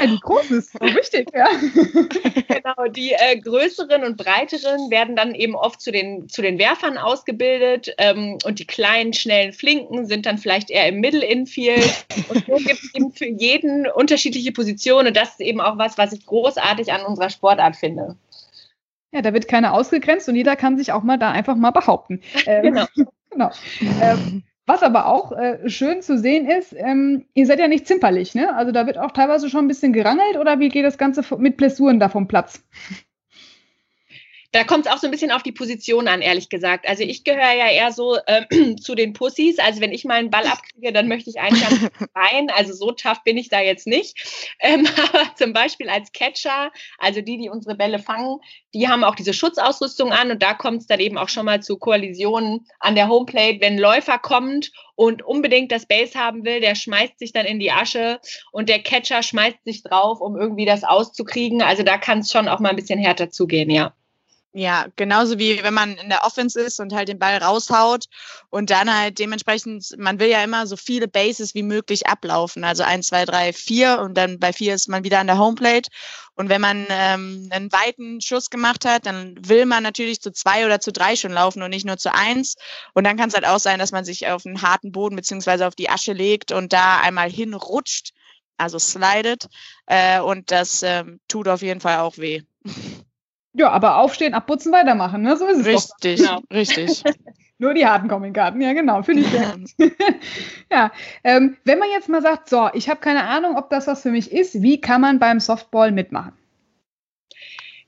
[0.00, 1.46] ja, die großen ist so wichtig, ja.
[2.48, 6.98] genau, die äh, größeren und breiteren werden dann eben oft zu den, zu den Werfern
[6.98, 12.06] ausgebildet ähm, und die kleinen, schnellen Flinken sind dann vielleicht eher im Middle Infield.
[12.28, 15.98] Und so gibt es eben für jeden unterschiedliche Positionen und das ist eben auch was,
[15.98, 18.16] was ich großartig an unserer Sportart finde.
[19.12, 22.20] Ja, da wird keiner ausgegrenzt und jeder kann sich auch mal da einfach mal behaupten.
[22.46, 22.86] Ähm, genau.
[23.30, 23.50] genau.
[24.02, 28.34] Ähm, was aber auch äh, schön zu sehen ist, ähm, ihr seid ja nicht zimperlich,
[28.34, 28.54] ne?
[28.54, 31.56] Also da wird auch teilweise schon ein bisschen gerangelt oder wie geht das Ganze mit
[31.56, 32.62] Blessuren da vom Platz?
[34.52, 36.88] Da kommt es auch so ein bisschen auf die Position an, ehrlich gesagt.
[36.88, 39.58] Also ich gehöre ja eher so äh, zu den Pussys.
[39.58, 42.50] Also wenn ich meinen Ball abkriege, dann möchte ich eigentlich rein.
[42.50, 44.54] Also so tough bin ich da jetzt nicht.
[44.60, 48.38] Ähm, aber zum Beispiel als Catcher, also die, die unsere Bälle fangen,
[48.74, 51.62] die haben auch diese Schutzausrüstung an und da kommt es dann eben auch schon mal
[51.62, 53.60] zu Kollisionen an der Homeplate.
[53.60, 57.58] Wenn ein Läufer kommt und unbedingt das Base haben will, der schmeißt sich dann in
[57.58, 58.20] die Asche
[58.52, 61.62] und der Catcher schmeißt sich drauf, um irgendwie das auszukriegen.
[61.62, 63.94] Also da kann es schon auch mal ein bisschen härter zugehen, ja.
[64.58, 68.06] Ja, genauso wie wenn man in der Offense ist und halt den Ball raushaut
[68.48, 72.64] und dann halt dementsprechend, man will ja immer so viele Bases wie möglich ablaufen.
[72.64, 75.90] Also eins, zwei, drei, vier und dann bei vier ist man wieder an der Homeplate.
[76.36, 80.64] Und wenn man ähm, einen weiten Schuss gemacht hat, dann will man natürlich zu zwei
[80.64, 82.56] oder zu drei schon laufen und nicht nur zu eins.
[82.94, 85.66] Und dann kann es halt auch sein, dass man sich auf einen harten Boden beziehungsweise
[85.66, 88.14] auf die Asche legt und da einmal hinrutscht,
[88.56, 89.48] also slidet.
[89.84, 92.40] Äh, und das ähm, tut auf jeden Fall auch weh.
[93.58, 95.36] Ja, aber aufstehen, abputzen, weitermachen, ne?
[95.36, 96.26] So ist es Richtig, doch.
[96.26, 96.42] Genau.
[96.52, 97.02] richtig.
[97.58, 99.54] Nur die harten Comic-Karten, ja genau, finde ich sehr
[100.70, 100.92] Ja,
[101.24, 104.10] ähm, wenn man jetzt mal sagt, so, ich habe keine Ahnung, ob das was für
[104.10, 106.32] mich ist, wie kann man beim Softball mitmachen?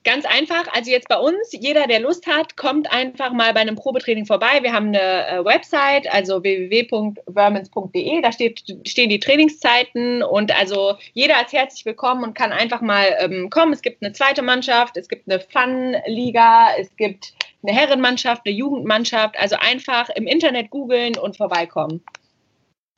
[0.09, 3.77] Ganz einfach, also jetzt bei uns, jeder, der Lust hat, kommt einfach mal bei einem
[3.77, 4.61] Probetraining vorbei.
[4.62, 11.35] Wir haben eine äh, Website, also www.vermins.de, da steht, stehen die Trainingszeiten und also jeder
[11.44, 13.75] ist herzlich willkommen und kann einfach mal ähm, kommen.
[13.75, 19.38] Es gibt eine zweite Mannschaft, es gibt eine Fun-Liga, es gibt eine Herrenmannschaft, eine Jugendmannschaft,
[19.38, 22.03] also einfach im Internet googeln und vorbeikommen.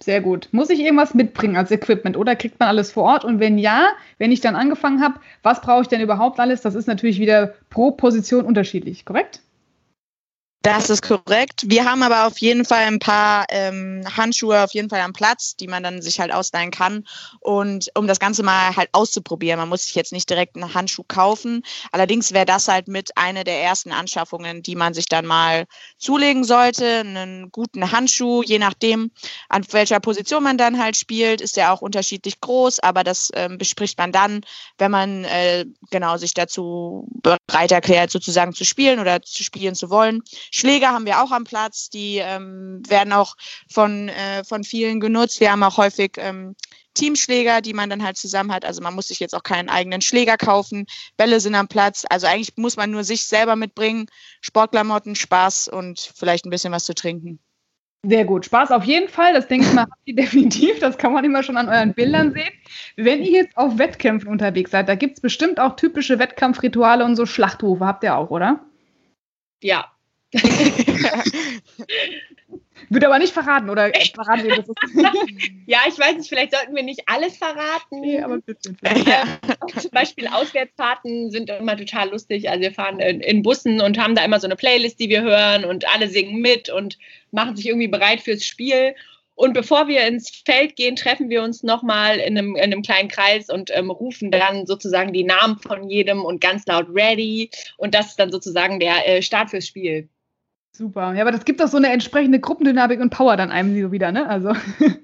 [0.03, 0.49] Sehr gut.
[0.53, 3.25] Muss ich irgendwas mitbringen als Equipment oder kriegt man alles vor Ort?
[3.25, 6.63] Und wenn ja, wenn ich dann angefangen habe, was brauche ich denn überhaupt alles?
[6.63, 9.43] Das ist natürlich wieder pro Position unterschiedlich, korrekt?
[10.63, 11.63] Das ist korrekt.
[11.65, 15.57] Wir haben aber auf jeden Fall ein paar ähm, Handschuhe auf jeden Fall am Platz,
[15.57, 17.07] die man dann sich halt ausleihen kann.
[17.41, 21.05] Und um das Ganze mal halt auszuprobieren, man muss sich jetzt nicht direkt einen Handschuh
[21.09, 21.63] kaufen.
[21.93, 25.65] Allerdings wäre das halt mit einer der ersten Anschaffungen, die man sich dann mal
[25.97, 26.99] zulegen sollte.
[26.99, 29.13] Einen guten Handschuh, je nachdem,
[29.49, 33.57] an welcher Position man dann halt spielt, ist der auch unterschiedlich groß, aber das ähm,
[33.57, 34.43] bespricht man dann,
[34.77, 39.89] wenn man äh, genau sich dazu bereit erklärt, sozusagen zu spielen oder zu spielen zu
[39.89, 40.21] wollen.
[40.51, 43.37] Schläger haben wir auch am Platz, die ähm, werden auch
[43.73, 45.41] von, äh, von vielen genutzt.
[45.41, 46.55] Wir haben auch häufig ähm,
[46.95, 48.65] Teamschläger, die man dann halt zusammen hat.
[48.65, 50.87] Also man muss sich jetzt auch keinen eigenen Schläger kaufen.
[51.17, 52.05] Bälle sind am Platz.
[52.09, 54.07] Also eigentlich muss man nur sich selber mitbringen.
[54.41, 57.39] Sportklamotten, Spaß und vielleicht ein bisschen was zu trinken.
[58.03, 58.47] Sehr gut.
[58.47, 59.35] Spaß auf jeden Fall.
[59.35, 60.81] Das denke ich mal, habt ihr definitiv.
[60.81, 62.53] Das kann man immer schon an euren Bildern sehen.
[62.97, 67.15] Wenn ihr jetzt auf Wettkämpfen unterwegs seid, da gibt es bestimmt auch typische Wettkampfrituale und
[67.15, 67.87] so Schlachtrufe.
[67.87, 68.65] Habt ihr auch, oder?
[69.63, 69.93] Ja,
[72.89, 74.57] Wird aber nicht verraten, oder verraten wir
[75.67, 78.01] ja, ich weiß nicht, vielleicht sollten wir nicht alles verraten.
[78.01, 78.75] Nee, aber bitte.
[79.07, 79.39] Ja.
[79.81, 82.49] Zum Beispiel Auswärtsfahrten sind immer total lustig.
[82.51, 85.23] Also wir fahren in, in, Bussen und haben da immer so eine Playlist, die wir
[85.23, 86.99] hören und alle singen mit und
[87.31, 88.95] machen sich irgendwie bereit fürs Spiel.
[89.37, 93.09] Und bevor wir ins Feld gehen, treffen wir uns nochmal in einem, in einem kleinen
[93.09, 97.51] Kreis und ähm, rufen dann sozusagen die Namen von jedem und ganz laut ready.
[97.77, 100.09] Und das ist dann sozusagen der äh, Start fürs Spiel.
[100.73, 101.15] Super.
[101.15, 104.13] Ja, aber das gibt doch so eine entsprechende Gruppendynamik und Power dann einem so wieder,
[104.13, 104.29] ne?
[104.29, 104.53] Also.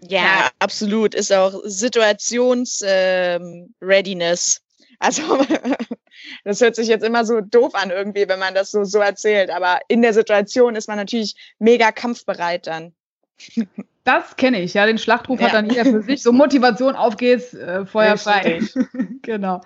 [0.08, 1.16] Ja, absolut.
[1.16, 4.56] Ist auch Situations-Readiness.
[4.56, 4.62] Ähm,
[5.00, 5.44] also,
[6.44, 9.50] das hört sich jetzt immer so doof an irgendwie, wenn man das so, so erzählt.
[9.50, 12.94] Aber in der Situation ist man natürlich mega kampfbereit dann.
[14.06, 14.86] Das kenne ich, ja.
[14.86, 15.46] Den Schlachtruf ja.
[15.46, 16.22] hat dann jeder für sich.
[16.22, 18.60] So Motivation, auf geht's, äh, Feuer frei.
[19.22, 19.62] genau.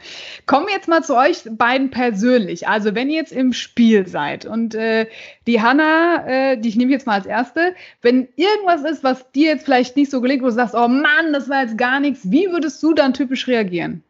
[0.46, 2.66] Kommen wir jetzt mal zu euch beiden persönlich.
[2.66, 5.08] Also wenn ihr jetzt im Spiel seid und äh,
[5.46, 9.48] die Hanna, äh, die ich nehme jetzt mal als erste, wenn irgendwas ist, was dir
[9.48, 12.30] jetzt vielleicht nicht so gelingt, wo du sagst, oh Mann, das war jetzt gar nichts,
[12.30, 14.02] wie würdest du dann typisch reagieren?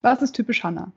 [0.00, 0.92] Was ist typisch Hanna?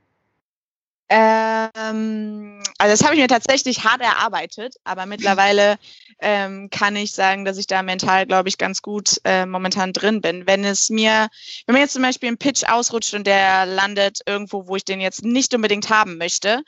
[1.10, 5.78] Ähm, also das habe ich mir tatsächlich hart erarbeitet, aber mittlerweile
[6.24, 10.22] ähm, kann ich sagen, dass ich da mental, glaube ich, ganz gut äh, momentan drin
[10.22, 10.48] bin.
[10.48, 11.28] Wenn es mir,
[11.66, 15.02] wenn mir jetzt zum Beispiel ein Pitch ausrutscht und der landet irgendwo, wo ich den
[15.02, 16.64] jetzt nicht unbedingt haben möchte,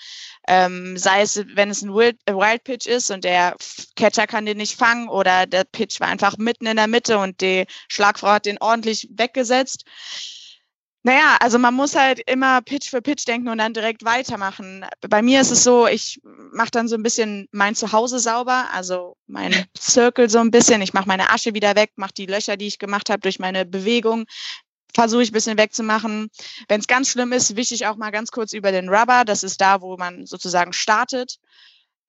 [0.47, 3.55] ähm, sei es, wenn es ein Wild, äh, Wild Pitch ist und der
[3.95, 7.41] Catcher kann den nicht fangen oder der Pitch war einfach mitten in der Mitte und
[7.41, 9.85] die Schlagfrau hat den ordentlich weggesetzt
[11.05, 14.83] Naja, also man muss halt immer Pitch für Pitch denken und dann direkt weitermachen.
[15.07, 19.15] Bei mir ist es so, ich mache dann so ein bisschen mein Zuhause sauber, also
[19.27, 20.81] mein Circle so ein bisschen.
[20.81, 23.67] Ich mache meine Asche wieder weg, mache die Löcher, die ich gemacht habe durch meine
[23.67, 24.25] Bewegung,
[24.95, 26.31] versuche ich ein bisschen wegzumachen.
[26.69, 29.25] Wenn es ganz schlimm ist, wische ich auch mal ganz kurz über den Rubber.
[29.25, 31.37] Das ist da, wo man sozusagen startet.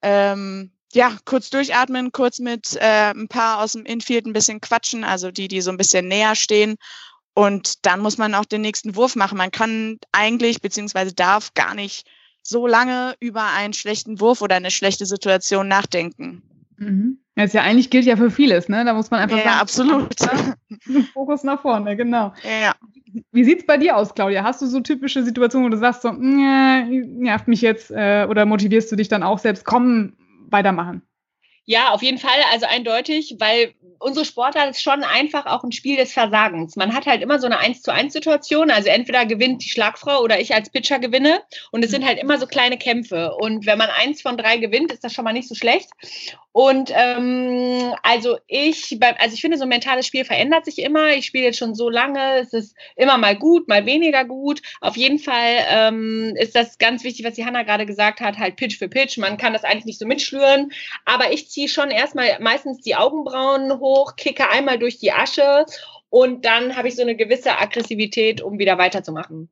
[0.01, 5.03] Ähm, ja, kurz durchatmen, kurz mit äh, ein paar aus dem Infield ein bisschen quatschen,
[5.03, 6.77] also die, die so ein bisschen näher stehen
[7.37, 9.37] und dann muss man auch den nächsten Wurf machen.
[9.37, 12.07] Man kann eigentlich beziehungsweise darf gar nicht
[12.41, 16.41] so lange über einen schlechten Wurf oder eine schlechte Situation nachdenken.
[16.77, 17.19] Mhm.
[17.35, 18.83] Das ja eigentlich gilt ja für vieles, ne?
[18.85, 20.15] Da muss man einfach ja, sagen, absolut.
[21.13, 22.33] Fokus nach vorne, genau.
[22.43, 22.73] Ja.
[23.31, 24.43] Wie sieht es bei dir aus, Claudia?
[24.43, 28.91] Hast du so typische Situationen, wo du sagst so, nervt mich jetzt äh, oder motivierst
[28.91, 30.13] du dich dann auch selbst, komm,
[30.49, 31.03] weitermachen?
[31.69, 35.97] Ja, auf jeden Fall, also eindeutig, weil unsere Sportart ist schon einfach auch ein Spiel
[35.97, 36.77] des Versagens.
[36.77, 38.71] Man hat halt immer so eine 1 zu 1 Situation.
[38.71, 41.43] Also entweder gewinnt die Schlagfrau oder ich als Pitcher gewinne.
[41.71, 43.33] Und es sind halt immer so kleine Kämpfe.
[43.35, 45.89] Und wenn man eins von drei gewinnt, ist das schon mal nicht so schlecht.
[46.59, 51.11] Und ähm, also ich, also ich finde, so ein mentales Spiel verändert sich immer.
[51.11, 54.63] Ich spiele jetzt schon so lange, es ist immer mal gut, mal weniger gut.
[54.81, 58.55] Auf jeden Fall ähm, ist das ganz wichtig, was die Hanna gerade gesagt hat, halt
[58.55, 59.19] Pitch für Pitch.
[59.19, 60.71] Man kann das eigentlich nicht so mitschlüren.
[61.05, 65.67] Aber ich ziehe schon erstmal meistens die Augenbrauen hoch, kicke einmal durch die Asche
[66.09, 69.51] und dann habe ich so eine gewisse Aggressivität, um wieder weiterzumachen.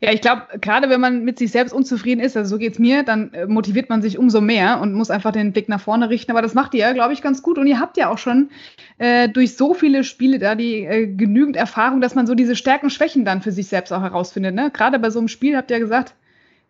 [0.00, 3.02] Ja, ich glaube, gerade wenn man mit sich selbst unzufrieden ist, also so geht's mir,
[3.02, 6.32] dann äh, motiviert man sich umso mehr und muss einfach den Blick nach vorne richten.
[6.32, 7.56] Aber das macht ihr, glaube ich, ganz gut.
[7.56, 8.50] Und ihr habt ja auch schon
[8.98, 12.90] äh, durch so viele Spiele da die äh, genügend Erfahrung, dass man so diese Stärken,
[12.90, 14.54] Schwächen dann für sich selbst auch herausfindet.
[14.54, 14.70] Ne?
[14.70, 16.14] Gerade bei so einem Spiel habt ihr ja gesagt,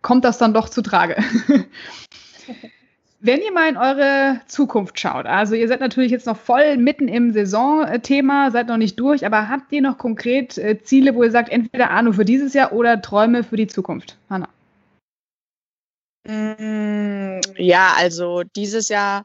[0.03, 1.17] kommt das dann doch zu Trage.
[3.27, 7.09] Wenn ihr mal in eure Zukunft schaut, also ihr seid natürlich jetzt noch voll mitten
[7.09, 11.33] im Saisonthema, seid noch nicht durch, aber habt ihr noch konkret äh, Ziele, wo ihr
[11.33, 14.17] sagt, entweder Ahnung für dieses Jahr oder Träume für die Zukunft?
[14.31, 14.49] Hanna.
[16.29, 19.25] Mm, ja, also dieses Jahr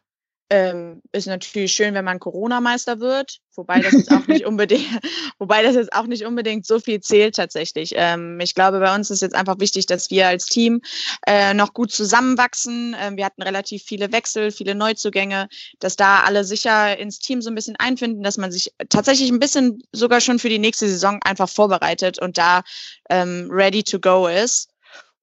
[0.51, 4.85] ähm, ist natürlich schön, wenn man Corona-Meister wird, wobei das jetzt auch nicht unbedingt,
[5.39, 7.93] wobei das jetzt auch nicht unbedingt so viel zählt tatsächlich.
[7.95, 10.81] Ähm, ich glaube, bei uns ist jetzt einfach wichtig, dass wir als Team
[11.25, 12.93] äh, noch gut zusammenwachsen.
[12.99, 15.47] Ähm, wir hatten relativ viele Wechsel, viele Neuzugänge,
[15.79, 19.39] dass da alle sicher ins Team so ein bisschen einfinden, dass man sich tatsächlich ein
[19.39, 22.63] bisschen sogar schon für die nächste Saison einfach vorbereitet und da
[23.09, 24.69] ähm, ready to go ist.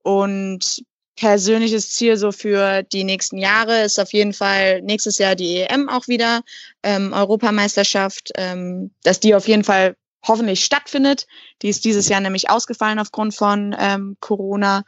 [0.02, 0.82] Und
[1.18, 5.88] persönliches Ziel so für die nächsten Jahre ist auf jeden Fall nächstes Jahr die EM
[5.88, 6.42] auch wieder,
[6.82, 11.26] ähm, Europameisterschaft, ähm, dass die auf jeden Fall hoffentlich stattfindet.
[11.62, 14.84] Die ist dieses Jahr nämlich ausgefallen aufgrund von ähm, Corona.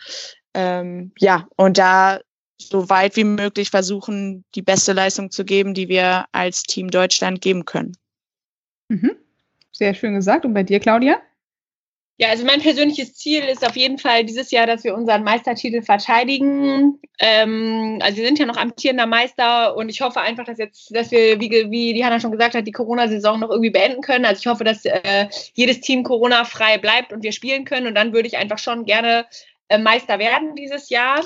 [0.54, 2.20] Ähm, ja, und da
[2.58, 7.40] so weit wie möglich versuchen, die beste Leistung zu geben, die wir als Team Deutschland
[7.40, 7.96] geben können.
[8.88, 9.12] Mhm.
[9.72, 10.44] Sehr schön gesagt.
[10.44, 11.20] Und bei dir, Claudia?
[12.20, 15.80] Ja, also mein persönliches Ziel ist auf jeden Fall dieses Jahr, dass wir unseren Meistertitel
[15.80, 17.00] verteidigen.
[17.18, 21.11] Ähm, also wir sind ja noch amtierender Meister und ich hoffe einfach, dass jetzt, dass
[21.12, 24.26] wir, wie, wie die Hanna schon gesagt hat, die Corona-Saison noch irgendwie beenden können.
[24.26, 27.87] Also ich hoffe, dass äh, jedes Team Corona-frei bleibt und wir spielen können.
[27.87, 29.24] Und dann würde ich einfach schon gerne
[29.68, 31.24] äh, Meister werden dieses Jahr.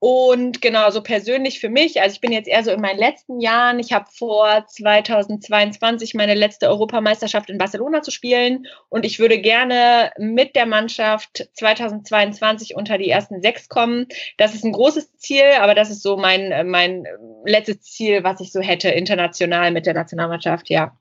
[0.00, 3.40] Und genau, so persönlich für mich, also ich bin jetzt eher so in meinen letzten
[3.40, 3.80] Jahren.
[3.80, 10.12] Ich habe vor 2022 meine letzte Europameisterschaft in Barcelona zu spielen und ich würde gerne
[10.16, 14.06] mit der Mannschaft 2022 unter die ersten sechs kommen.
[14.36, 17.04] Das ist ein großes Ziel, aber das ist so mein, mein
[17.44, 20.96] letztes Ziel, was ich so hätte, international mit der Nationalmannschaft, ja.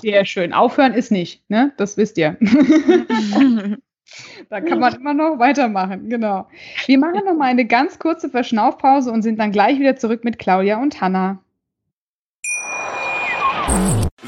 [0.00, 0.52] Sehr schön.
[0.52, 1.72] Aufhören ist nicht, ne?
[1.76, 2.36] Das wisst ihr.
[4.48, 6.48] Da kann man immer noch weitermachen, genau.
[6.86, 10.38] Wir machen noch mal eine ganz kurze Verschnaufpause und sind dann gleich wieder zurück mit
[10.38, 11.38] Claudia und Hanna.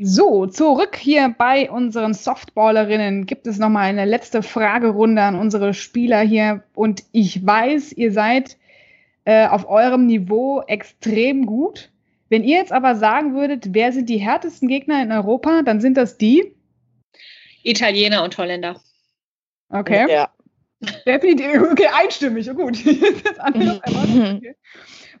[0.00, 6.20] So, zurück hier bei unseren Softballerinnen gibt es nochmal eine letzte Fragerunde an unsere Spieler
[6.20, 6.62] hier.
[6.74, 8.56] Und ich weiß, ihr seid
[9.24, 11.90] äh, auf eurem Niveau extrem gut.
[12.28, 15.96] Wenn ihr jetzt aber sagen würdet, wer sind die härtesten Gegner in Europa, dann sind
[15.96, 16.54] das die
[17.64, 18.80] Italiener und Holländer.
[19.68, 20.06] Okay.
[20.10, 20.30] Ja.
[21.06, 21.60] Definitiv.
[21.72, 22.48] Okay, einstimmig.
[22.50, 22.78] Oh, gut.
[22.86, 24.54] okay.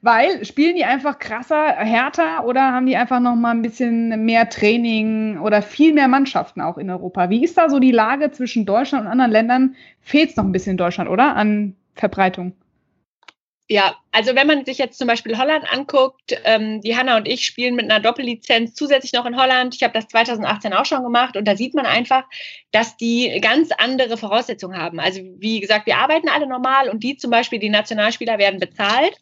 [0.00, 4.48] Weil spielen die einfach krasser, härter oder haben die einfach noch mal ein bisschen mehr
[4.48, 7.30] Training oder viel mehr Mannschaften auch in Europa?
[7.30, 9.76] Wie ist da so die Lage zwischen Deutschland und anderen Ländern?
[10.00, 11.34] Fehlt es noch ein bisschen in Deutschland, oder?
[11.34, 12.52] An Verbreitung?
[13.70, 17.44] Ja, also wenn man sich jetzt zum Beispiel Holland anguckt, ähm, die Hanna und ich
[17.44, 19.74] spielen mit einer Doppellizenz zusätzlich noch in Holland.
[19.74, 22.24] Ich habe das 2018 auch schon gemacht und da sieht man einfach,
[22.70, 25.00] dass die ganz andere Voraussetzungen haben.
[25.00, 29.20] Also wie gesagt, wir arbeiten alle normal und die zum Beispiel, die Nationalspieler werden bezahlt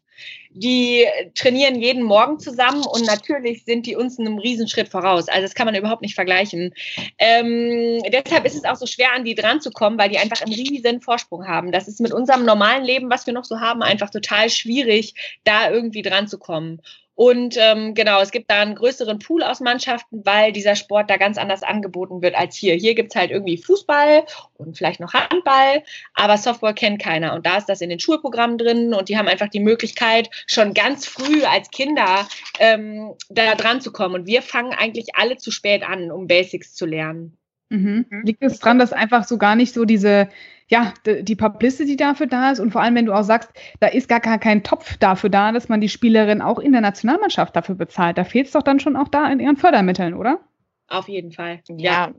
[0.50, 5.28] die trainieren jeden Morgen zusammen und natürlich sind die uns einen Riesenschritt voraus.
[5.28, 6.72] Also das kann man überhaupt nicht vergleichen.
[7.18, 10.40] Ähm, deshalb ist es auch so schwer, an die dran zu kommen, weil die einfach
[10.40, 11.72] einen riesen Vorsprung haben.
[11.72, 15.70] Das ist mit unserem normalen Leben, was wir noch so haben, einfach total schwierig, da
[15.70, 16.80] irgendwie dran zu kommen.
[17.16, 21.16] Und ähm, genau, es gibt da einen größeren Pool aus Mannschaften, weil dieser Sport da
[21.16, 22.74] ganz anders angeboten wird als hier.
[22.74, 24.26] Hier gibt's halt irgendwie Fußball
[24.58, 27.32] und vielleicht noch Handball, aber Softball kennt keiner.
[27.32, 30.74] Und da ist das in den Schulprogrammen drin und die haben einfach die Möglichkeit, schon
[30.74, 34.14] ganz früh als Kinder ähm, da dran zu kommen.
[34.14, 37.38] Und wir fangen eigentlich alle zu spät an, um Basics zu lernen.
[37.70, 38.04] Mhm.
[38.24, 40.28] Liegt es dran, dass einfach so gar nicht so diese
[40.68, 44.08] ja, die Publicity dafür da ist und vor allem, wenn du auch sagst, da ist
[44.08, 48.18] gar kein Topf dafür da, dass man die Spielerin auch in der Nationalmannschaft dafür bezahlt.
[48.18, 50.40] Da fehlt es doch dann schon auch da in ihren Fördermitteln, oder?
[50.88, 51.60] Auf jeden Fall.
[51.68, 52.12] Ja.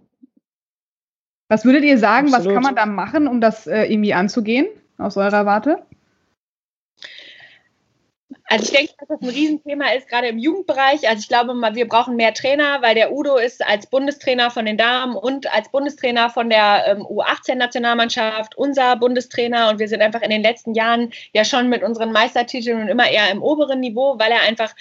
[1.50, 2.48] Was würdet ihr sagen, Absolut.
[2.48, 5.84] was kann man da machen, um das äh, irgendwie anzugehen, aus eurer Warte?
[8.50, 11.08] Also ich denke, dass das ein Riesenthema ist, gerade im Jugendbereich.
[11.08, 14.78] Also ich glaube wir brauchen mehr Trainer, weil der Udo ist als Bundestrainer von den
[14.78, 20.30] Damen und als Bundestrainer von der ähm, U18-Nationalmannschaft unser Bundestrainer und wir sind einfach in
[20.30, 24.32] den letzten Jahren ja schon mit unseren Meistertiteln und immer eher im oberen Niveau, weil
[24.32, 24.74] er einfach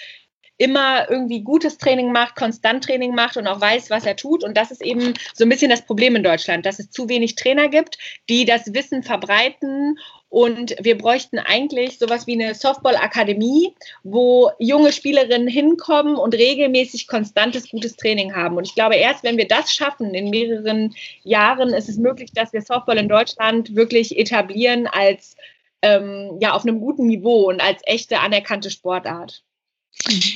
[0.57, 4.43] immer irgendwie gutes Training macht, konstant Training macht und auch weiß, was er tut.
[4.43, 7.35] Und das ist eben so ein bisschen das Problem in Deutschland, dass es zu wenig
[7.35, 9.99] Trainer gibt, die das Wissen verbreiten.
[10.29, 17.69] Und wir bräuchten eigentlich sowas wie eine Softball-Akademie, wo junge Spielerinnen hinkommen und regelmäßig konstantes,
[17.69, 18.57] gutes Training haben.
[18.57, 22.51] Und ich glaube, erst wenn wir das schaffen in mehreren Jahren, ist es möglich, dass
[22.51, 25.37] wir Softball in Deutschland wirklich etablieren als
[25.81, 29.43] ähm, ja auf einem guten Niveau und als echte anerkannte Sportart.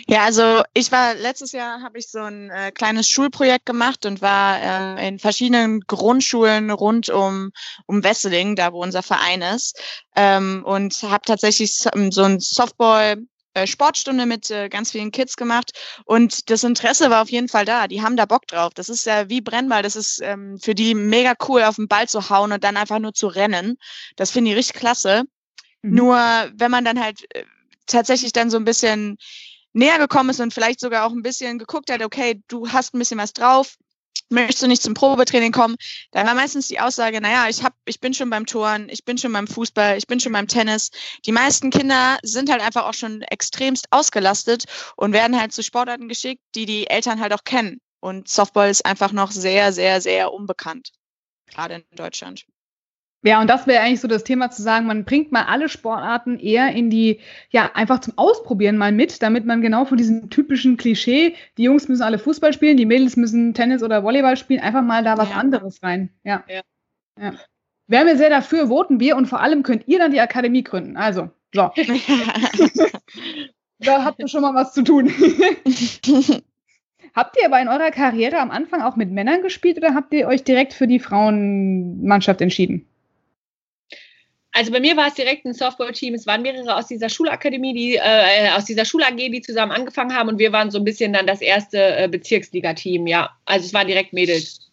[0.08, 4.22] Ja, also ich war letztes Jahr habe ich so ein äh, kleines Schulprojekt gemacht und
[4.22, 7.52] war äh, in verschiedenen Grundschulen rund um
[7.86, 9.80] um Wesseling, da wo unser Verein ist,
[10.16, 13.18] ähm, und habe tatsächlich so ein Softball
[13.54, 15.72] äh, Sportstunde mit äh, ganz vielen Kids gemacht
[16.06, 17.88] und das Interesse war auf jeden Fall da.
[17.88, 18.74] Die haben da Bock drauf.
[18.74, 19.84] Das ist ja wie Brennball.
[19.84, 23.00] Das ist ähm, für die mega cool, auf den Ball zu hauen und dann einfach
[23.00, 23.78] nur zu rennen.
[24.16, 25.24] Das finde ich richtig klasse.
[25.82, 25.96] Mhm.
[25.96, 26.16] Nur
[26.56, 27.44] wenn man dann halt äh,
[27.88, 29.18] tatsächlich dann so ein bisschen
[29.74, 33.00] näher gekommen ist und vielleicht sogar auch ein bisschen geguckt hat, okay, du hast ein
[33.00, 33.78] bisschen was drauf,
[34.32, 35.76] möchtest du nicht zum Probetraining kommen?
[36.12, 39.18] Da war meistens die Aussage, naja, ich hab, ich bin schon beim Touren, ich bin
[39.18, 40.90] schon beim Fußball, ich bin schon beim Tennis.
[41.26, 46.08] Die meisten Kinder sind halt einfach auch schon extremst ausgelastet und werden halt zu Sportarten
[46.08, 47.82] geschickt, die die Eltern halt auch kennen.
[48.00, 50.92] Und Softball ist einfach noch sehr, sehr, sehr unbekannt.
[51.48, 52.46] Gerade in Deutschland.
[53.24, 56.40] Ja, und das wäre eigentlich so das Thema zu sagen, man bringt mal alle Sportarten
[56.40, 57.20] eher in die,
[57.52, 61.88] ja, einfach zum Ausprobieren mal mit, damit man genau von diesem typischen Klischee, die Jungs
[61.88, 65.30] müssen alle Fußball spielen, die Mädels müssen Tennis oder Volleyball spielen, einfach mal da was
[65.30, 65.36] ja.
[65.36, 66.10] anderes rein.
[66.24, 66.44] Ja.
[66.48, 66.62] ja.
[67.20, 67.34] ja.
[67.88, 70.98] Wären wir sehr dafür, voten wir und vor allem könnt ihr dann die Akademie gründen.
[70.98, 71.70] Also, so.
[73.80, 75.10] da habt ihr schon mal was zu tun.
[77.14, 80.28] Habt ihr aber in eurer Karriere am Anfang auch mit Männern gespielt oder habt ihr
[80.28, 82.88] euch direkt für die Frauenmannschaft entschieden?
[84.54, 86.14] Also bei mir war es direkt ein Softball-Team.
[86.14, 90.30] Es waren mehrere aus dieser Schulakademie, die äh, aus dieser Schul-AG, die zusammen angefangen haben
[90.30, 93.08] und wir waren so ein bisschen dann das erste äh, Bezirksliga-Team.
[93.08, 94.72] Ja, also es waren direkt Mädels.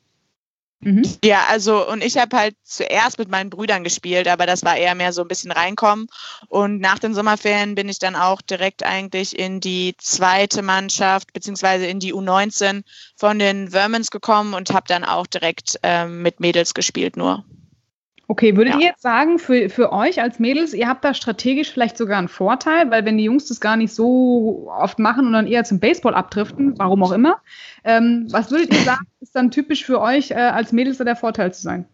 [0.81, 1.03] Mhm.
[1.25, 4.95] Ja, also und ich habe halt zuerst mit meinen Brüdern gespielt, aber das war eher
[4.95, 6.07] mehr so ein bisschen reinkommen.
[6.49, 11.87] Und nach den Sommerferien bin ich dann auch direkt eigentlich in die zweite Mannschaft beziehungsweise
[11.87, 12.83] in die U19
[13.17, 17.45] von den Vermons gekommen und habe dann auch direkt ähm, mit Mädels gespielt nur.
[18.31, 18.81] Okay, würdet ja.
[18.81, 22.29] ihr jetzt sagen, für, für euch als Mädels, ihr habt da strategisch vielleicht sogar einen
[22.29, 25.81] Vorteil, weil wenn die Jungs das gar nicht so oft machen und dann eher zum
[25.81, 27.41] Baseball abdriften, warum auch immer,
[27.85, 31.17] ähm, was würdet ihr sagen, ist dann typisch für euch äh, als Mädels da der
[31.17, 31.89] Vorteil zu sein?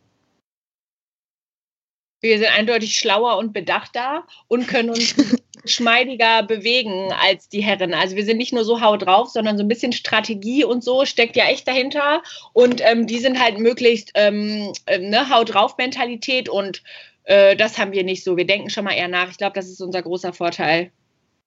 [2.20, 5.14] Wir sind eindeutig schlauer und bedachter und können uns
[5.64, 7.94] geschmeidiger bewegen als die Herren.
[7.94, 11.05] Also wir sind nicht nur so hau drauf, sondern so ein bisschen Strategie und so
[11.05, 12.22] steckt ja echt dahinter.
[12.53, 16.83] Und ähm, die sind halt möglichst ähm, äh, ne, hau drauf Mentalität und
[17.24, 18.37] äh, das haben wir nicht so.
[18.37, 19.31] Wir denken schon mal eher nach.
[19.31, 20.92] Ich glaube, das ist unser großer Vorteil.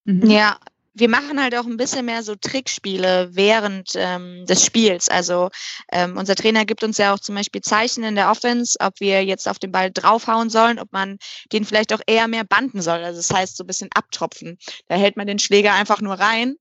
[0.06, 0.30] Mhm.
[0.30, 0.58] Ja,
[1.00, 5.10] wir machen halt auch ein bisschen mehr so Trickspiele während ähm, des Spiels.
[5.10, 5.50] Also
[5.92, 9.24] ähm, unser Trainer gibt uns ja auch zum Beispiel Zeichen in der Offense, ob wir
[9.24, 11.20] jetzt auf den Ball draufhauen sollen, ob man
[11.54, 13.04] den vielleicht auch eher mehr banden soll.
[13.04, 14.58] Also das heißt so ein bisschen abtropfen.
[14.88, 16.56] Da hält man den Schläger einfach nur rein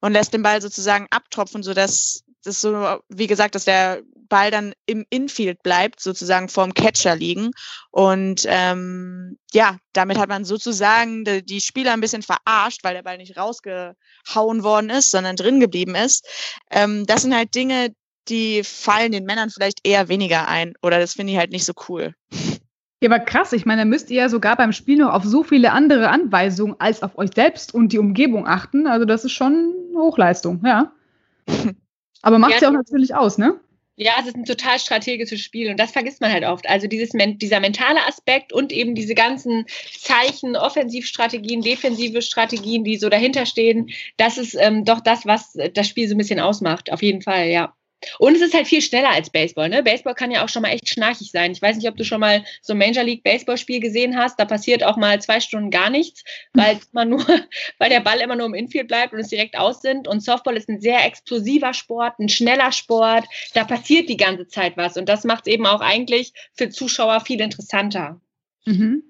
[0.00, 4.72] und lässt den Ball sozusagen abtropfen, sodass das so, wie gesagt, dass der Ball dann
[4.86, 7.50] im Infield bleibt, sozusagen vorm Catcher liegen.
[7.90, 13.02] Und ähm, ja, damit hat man sozusagen die, die Spieler ein bisschen verarscht, weil der
[13.02, 16.26] Ball nicht rausgehauen worden ist, sondern drin geblieben ist.
[16.70, 17.94] Ähm, das sind halt Dinge,
[18.28, 20.74] die fallen den Männern vielleicht eher weniger ein.
[20.82, 22.14] Oder das finde ich halt nicht so cool.
[23.02, 25.42] Ja, aber krass, ich meine, da müsst ihr ja sogar beim Spiel noch auf so
[25.42, 28.86] viele andere Anweisungen als auf euch selbst und die Umgebung achten.
[28.86, 30.92] Also das ist schon Hochleistung, ja.
[32.22, 33.60] Aber macht ja, ja auch natürlich aus, ne?
[33.96, 36.66] Ja, es ist ein total strategisches Spiel und das vergisst man halt oft.
[36.68, 39.66] Also dieses, dieser mentale Aspekt und eben diese ganzen
[39.98, 45.88] Zeichen, Offensivstrategien, defensive Strategien, die so dahinter stehen, das ist ähm, doch das, was das
[45.88, 46.90] Spiel so ein bisschen ausmacht.
[46.90, 47.74] Auf jeden Fall, ja.
[48.18, 49.68] Und es ist halt viel schneller als Baseball.
[49.68, 49.82] Ne?
[49.82, 51.52] Baseball kann ja auch schon mal echt schnarchig sein.
[51.52, 54.38] Ich weiß nicht, ob du schon mal so ein Major League Baseball Spiel gesehen hast.
[54.38, 56.24] Da passiert auch mal zwei Stunden gar nichts,
[56.54, 57.24] weil man nur,
[57.78, 60.08] weil der Ball immer nur im Infield bleibt und es direkt aus sind.
[60.08, 63.24] Und Softball ist ein sehr explosiver Sport, ein schneller Sport.
[63.54, 64.96] Da passiert die ganze Zeit was.
[64.96, 68.20] Und das macht es eben auch eigentlich für Zuschauer viel interessanter.
[68.64, 69.02] Mhm.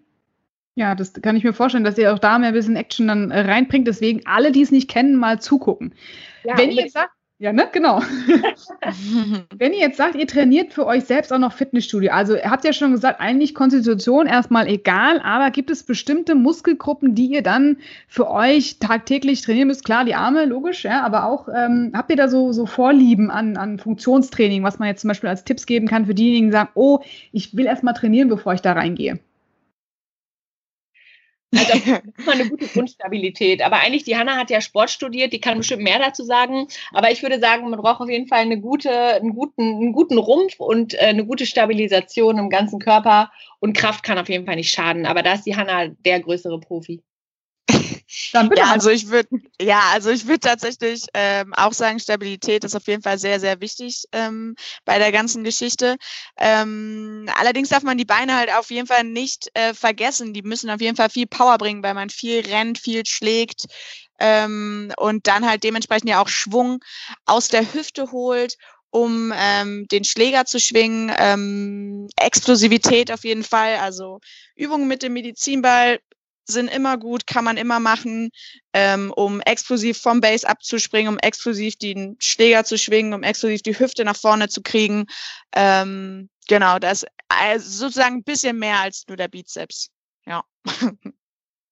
[0.75, 3.31] Ja, das kann ich mir vorstellen, dass ihr auch da mehr ein bisschen Action dann
[3.31, 3.87] äh, reinbringt.
[3.87, 5.95] Deswegen alle, die es nicht kennen, mal zugucken.
[6.45, 7.13] Ja, Wenn ihr sagt,
[7.43, 7.69] ja, ne?
[7.73, 8.01] Genau.
[9.57, 12.65] Wenn ihr jetzt sagt, ihr trainiert für euch selbst auch noch Fitnessstudio, also ihr habt
[12.65, 17.79] ja schon gesagt, eigentlich Konstitution erstmal egal, aber gibt es bestimmte Muskelgruppen, die ihr dann
[18.07, 19.85] für euch tagtäglich trainieren müsst?
[19.85, 23.57] Klar, die Arme, logisch, ja, aber auch ähm, habt ihr da so, so Vorlieben an,
[23.57, 26.71] an Funktionstraining, was man jetzt zum Beispiel als Tipps geben kann für diejenigen, die sagen,
[26.75, 27.01] oh,
[27.33, 29.19] ich will erstmal trainieren, bevor ich da reingehe?
[31.55, 31.73] Also
[32.19, 33.63] immer eine gute Grundstabilität.
[33.63, 36.67] Aber eigentlich, die Hanna hat ja Sport studiert, die kann bestimmt mehr dazu sagen.
[36.93, 40.19] Aber ich würde sagen, man braucht auf jeden Fall eine gute, einen, guten, einen guten
[40.19, 43.31] Rumpf und äh, eine gute Stabilisation im ganzen Körper.
[43.61, 45.07] Und Kraft kann auf jeden Fall nicht schaden.
[45.07, 47.03] Aber da ist die Hanna der größere Profi.
[48.33, 48.63] Dann bitte.
[48.63, 49.29] Ja, also ich würde,
[49.61, 53.61] ja, also ich würde tatsächlich ähm, auch sagen, Stabilität ist auf jeden Fall sehr, sehr
[53.61, 54.55] wichtig ähm,
[54.85, 55.97] bei der ganzen Geschichte.
[56.39, 60.35] Ähm, allerdings darf man die Beine halt auf jeden Fall nicht äh, vergessen.
[60.35, 63.67] Die müssen auf jeden Fall viel Power bringen, weil man viel rennt, viel schlägt
[64.19, 66.81] ähm, und dann halt dementsprechend ja auch Schwung
[67.27, 68.57] aus der Hüfte holt
[68.95, 74.21] um ähm, den Schläger zu schwingen, ähm, Explosivität auf jeden Fall, also
[74.55, 75.99] Übungen mit dem Medizinball
[76.45, 78.31] sind immer gut, kann man immer machen,
[78.73, 83.79] ähm, um explosiv vom Base abzuspringen, um explosiv den Schläger zu schwingen, um explosiv die
[83.79, 85.07] Hüfte nach vorne zu kriegen.
[85.55, 89.91] Ähm, genau, das ist also sozusagen ein bisschen mehr als nur der Bizeps.
[90.27, 90.43] Ja.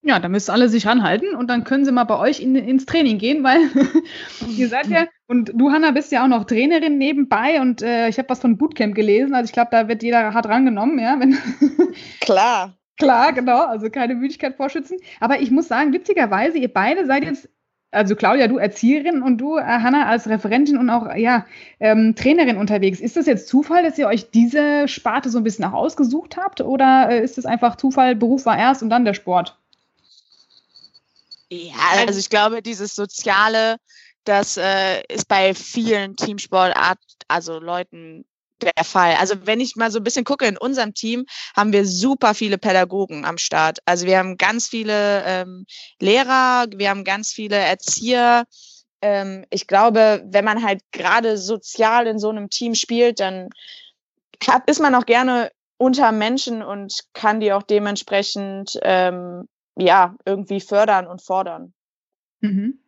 [0.03, 2.87] Ja, da müssen alle sich ranhalten und dann können sie mal bei euch in, ins
[2.87, 3.61] Training gehen, weil
[4.49, 8.17] ihr seid ja, und du, Hanna, bist ja auch noch Trainerin nebenbei und äh, ich
[8.17, 11.21] habe was von Bootcamp gelesen, also ich glaube, da wird jeder hart rangenommen, ja.
[11.21, 11.37] Wenn
[12.21, 12.80] Klar.
[13.01, 14.99] Klar, genau, also keine Müdigkeit vorschützen.
[15.21, 17.49] Aber ich muss sagen, witzigerweise, ihr beide seid jetzt,
[17.91, 21.47] also Claudia, du Erzieherin und du, äh, Hanna, als Referentin und auch ja,
[21.81, 23.01] ähm, Trainerin unterwegs.
[23.01, 26.61] Ist das jetzt Zufall, dass ihr euch diese Sparte so ein bisschen auch ausgesucht habt?
[26.61, 29.57] Oder äh, ist es einfach Zufall, Beruf war erst und dann der Sport?
[31.51, 31.75] Ja,
[32.07, 33.77] also ich glaube, dieses Soziale,
[34.25, 38.25] das äh, ist bei vielen Teamsportarten, also Leuten
[38.63, 39.15] der Fall.
[39.17, 42.59] Also wenn ich mal so ein bisschen gucke, in unserem Team haben wir super viele
[42.59, 43.79] Pädagogen am Start.
[43.85, 45.67] Also wir haben ganz viele ähm,
[46.01, 48.45] Lehrer, wir haben ganz viele Erzieher.
[49.03, 53.51] Ähm, ich glaube, wenn man halt gerade sozial in so einem Team spielt, dann
[54.47, 60.61] hat, ist man auch gerne unter Menschen und kann die auch dementsprechend ähm, ja irgendwie
[60.61, 61.73] fördern und fordern.
[62.41, 62.81] Mhm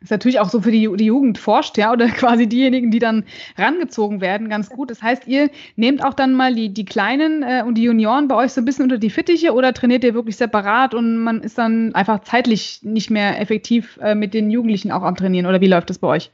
[0.00, 3.24] ist natürlich auch so für die, die Jugend forscht, ja, oder quasi diejenigen, die dann
[3.56, 4.90] rangezogen werden, ganz gut.
[4.90, 8.34] Das heißt, ihr nehmt auch dann mal die, die Kleinen äh, und die Junioren bei
[8.36, 11.58] euch so ein bisschen unter die Fittiche oder trainiert ihr wirklich separat und man ist
[11.58, 15.68] dann einfach zeitlich nicht mehr effektiv äh, mit den Jugendlichen auch am Trainieren oder wie
[15.68, 16.30] läuft das bei euch?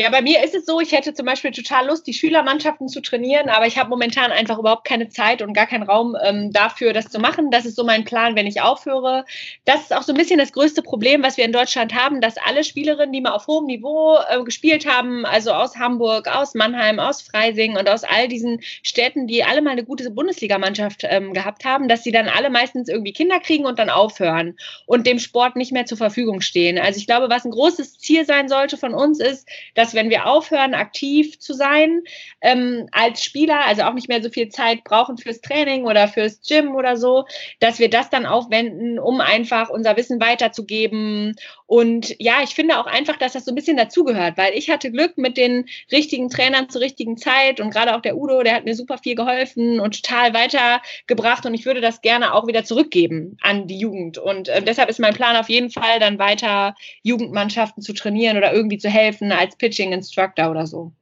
[0.00, 3.00] Ja, bei mir ist es so, ich hätte zum Beispiel total Lust, die Schülermannschaften zu
[3.00, 6.92] trainieren, aber ich habe momentan einfach überhaupt keine Zeit und gar keinen Raum ähm, dafür,
[6.92, 7.50] das zu machen.
[7.50, 9.24] Das ist so mein Plan, wenn ich aufhöre.
[9.64, 12.36] Das ist auch so ein bisschen das größte Problem, was wir in Deutschland haben, dass
[12.36, 17.00] alle Spielerinnen, die mal auf hohem Niveau äh, gespielt haben, also aus Hamburg, aus Mannheim,
[17.00, 21.64] aus Freising und aus all diesen Städten, die alle mal eine gute Bundesligamannschaft ähm, gehabt
[21.64, 25.56] haben, dass sie dann alle meistens irgendwie Kinder kriegen und dann aufhören und dem Sport
[25.56, 26.78] nicht mehr zur Verfügung stehen.
[26.78, 30.10] Also ich glaube, was ein großes Ziel sein sollte von uns ist, dass dass wenn
[30.10, 32.02] wir aufhören, aktiv zu sein
[32.42, 36.42] ähm, als Spieler, also auch nicht mehr so viel Zeit brauchen fürs Training oder fürs
[36.46, 37.24] Gym oder so,
[37.58, 41.36] dass wir das dann aufwenden, um einfach unser Wissen weiterzugeben.
[41.64, 44.90] Und ja, ich finde auch einfach, dass das so ein bisschen dazugehört, weil ich hatte
[44.90, 48.64] Glück mit den richtigen Trainern zur richtigen Zeit und gerade auch der Udo, der hat
[48.66, 53.38] mir super viel geholfen und total weitergebracht und ich würde das gerne auch wieder zurückgeben
[53.40, 54.18] an die Jugend.
[54.18, 58.52] Und äh, deshalb ist mein Plan auf jeden Fall, dann weiter Jugendmannschaften zu trainieren oder
[58.52, 60.92] irgendwie zu helfen als Pitch Teaching Instructor oder so.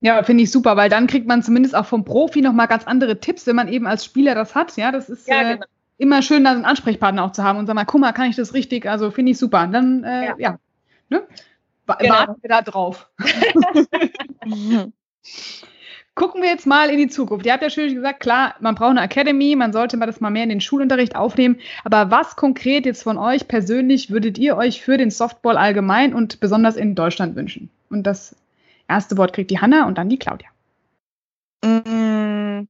[0.00, 3.18] Ja, finde ich super, weil dann kriegt man zumindest auch vom Profi nochmal ganz andere
[3.18, 4.76] Tipps, wenn man eben als Spieler das hat.
[4.76, 5.66] Ja, das ist ja, äh, genau.
[5.96, 8.36] immer schön, da einen Ansprechpartner auch zu haben und sag mal, guck mal, kann ich
[8.36, 8.86] das richtig?
[8.88, 9.66] Also finde ich super.
[9.66, 10.34] Dann, äh, ja.
[10.38, 10.58] ja.
[11.08, 11.26] Ne?
[11.98, 12.14] Genau.
[12.14, 13.10] Warten wir da drauf.
[16.18, 17.46] Gucken wir jetzt mal in die Zukunft.
[17.46, 20.30] Ihr habt ja schön gesagt, klar, man braucht eine Academy, man sollte mal das mal
[20.30, 21.60] mehr in den Schulunterricht aufnehmen.
[21.84, 26.40] Aber was konkret jetzt von euch persönlich würdet ihr euch für den Softball allgemein und
[26.40, 27.70] besonders in Deutschland wünschen?
[27.88, 28.34] Und das
[28.88, 30.48] erste Wort kriegt die Hanna und dann die Claudia.
[31.64, 32.66] Mm.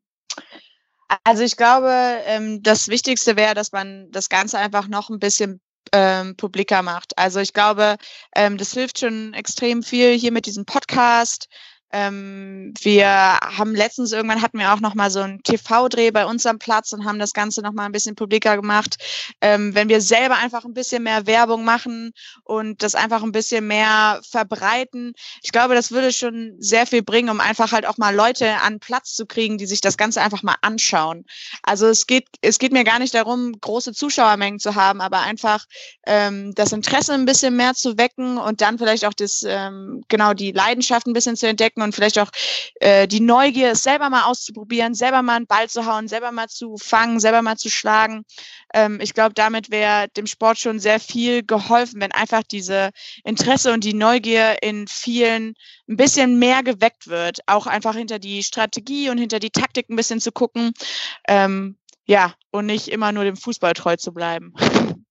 [1.24, 1.90] Also ich glaube,
[2.26, 7.16] ähm, das Wichtigste wäre, dass man das Ganze einfach noch ein bisschen ähm, publiker macht.
[7.16, 7.96] Also ich glaube,
[8.36, 11.48] ähm, das hilft schon extrem viel hier mit diesem Podcast.
[11.90, 16.44] Ähm, wir haben letztens irgendwann hatten wir auch noch mal so einen TV-Dreh bei uns
[16.44, 18.96] am Platz und haben das Ganze noch mal ein bisschen publiker gemacht.
[19.40, 22.12] Ähm, wenn wir selber einfach ein bisschen mehr Werbung machen
[22.44, 27.30] und das einfach ein bisschen mehr verbreiten, ich glaube, das würde schon sehr viel bringen,
[27.30, 30.42] um einfach halt auch mal Leute an Platz zu kriegen, die sich das Ganze einfach
[30.42, 31.24] mal anschauen.
[31.62, 35.64] Also es geht es geht mir gar nicht darum, große Zuschauermengen zu haben, aber einfach
[36.06, 40.34] ähm, das Interesse ein bisschen mehr zu wecken und dann vielleicht auch das ähm, genau
[40.34, 42.30] die Leidenschaft ein bisschen zu entdecken entdecken und vielleicht auch
[42.80, 46.48] äh, die Neugier, es selber mal auszuprobieren, selber mal einen Ball zu hauen, selber mal
[46.48, 48.24] zu fangen, selber mal zu schlagen.
[48.74, 52.90] Ähm, ich glaube, damit wäre dem Sport schon sehr viel geholfen, wenn einfach diese
[53.24, 55.54] Interesse und die Neugier in vielen
[55.88, 57.40] ein bisschen mehr geweckt wird.
[57.46, 60.72] Auch einfach hinter die Strategie und hinter die Taktik ein bisschen zu gucken.
[61.26, 61.76] Ähm,
[62.06, 64.54] ja, und nicht immer nur dem Fußball treu zu bleiben.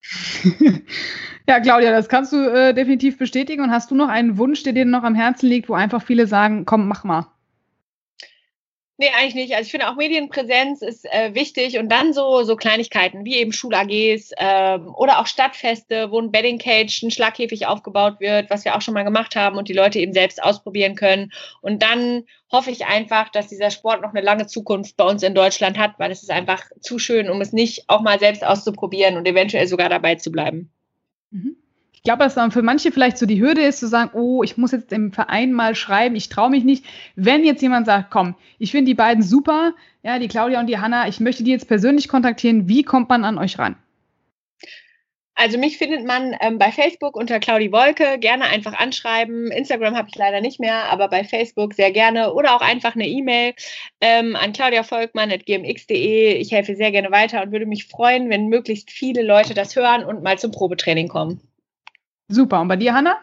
[1.47, 3.64] ja, Claudia, das kannst du äh, definitiv bestätigen.
[3.64, 6.28] Und hast du noch einen Wunsch, der dir noch am Herzen liegt, wo einfach viele
[6.28, 7.28] sagen, komm, mach mal?
[8.99, 9.53] Nee, eigentlich nicht.
[9.53, 13.53] Also ich finde auch Medienpräsenz ist äh, wichtig und dann so, so Kleinigkeiten wie eben
[13.53, 18.75] Schul-AGs ähm, oder auch Stadtfeste, wo ein Bedding Cage, ein Schlagkäfig aufgebaut wird, was wir
[18.75, 21.31] auch schon mal gemacht haben und die Leute eben selbst ausprobieren können.
[21.61, 25.35] Und dann hoffe ich einfach, dass dieser Sport noch eine lange Zukunft bei uns in
[25.35, 29.15] Deutschland hat, weil es ist einfach zu schön, um es nicht auch mal selbst auszuprobieren
[29.15, 30.71] und eventuell sogar dabei zu bleiben.
[31.29, 31.57] Mhm
[32.08, 34.72] glaube, dass dann für manche vielleicht so die Hürde ist, zu sagen, oh, ich muss
[34.72, 36.86] jetzt im Verein mal schreiben, ich traue mich nicht.
[37.18, 40.78] Wenn jetzt jemand sagt, komm, ich finde die beiden super, ja, die Claudia und die
[40.78, 43.76] Hanna, ich möchte die jetzt persönlich kontaktieren, wie kommt man an euch ran?
[45.36, 48.18] Also mich findet man ähm, bei Facebook unter Claudi Wolke.
[48.20, 49.51] Gerne einfach anschreiben.
[49.51, 52.34] Instagram habe ich leider nicht mehr, aber bei Facebook sehr gerne.
[52.34, 53.53] Oder auch einfach eine E-Mail
[53.99, 56.36] ähm, an claudiavolkmann.gmx.de.
[56.36, 60.05] Ich helfe sehr gerne weiter und würde mich freuen, wenn möglichst viele Leute das hören
[60.05, 61.41] und mal zum Probetraining kommen.
[62.30, 62.61] Super.
[62.61, 63.17] Und bei dir, Hanna?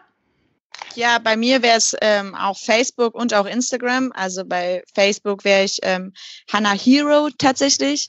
[0.95, 4.11] Ja, bei mir wäre es ähm, auch Facebook und auch Instagram.
[4.15, 6.13] Also bei Facebook wäre ich ähm,
[6.51, 8.07] Hannah Hero tatsächlich,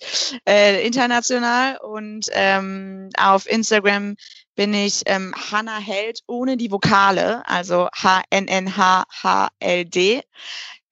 [0.48, 1.78] äh, international.
[1.78, 4.14] Und ähm, auf Instagram
[4.54, 9.02] bin ich ähm, Hannah Held ohne die Vokale, also H-N-N-H-H-L-D.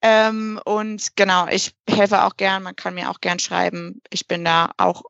[0.01, 4.01] Ähm, und genau, ich helfe auch gern, man kann mir auch gern schreiben.
[4.11, 5.03] Ich bin da auch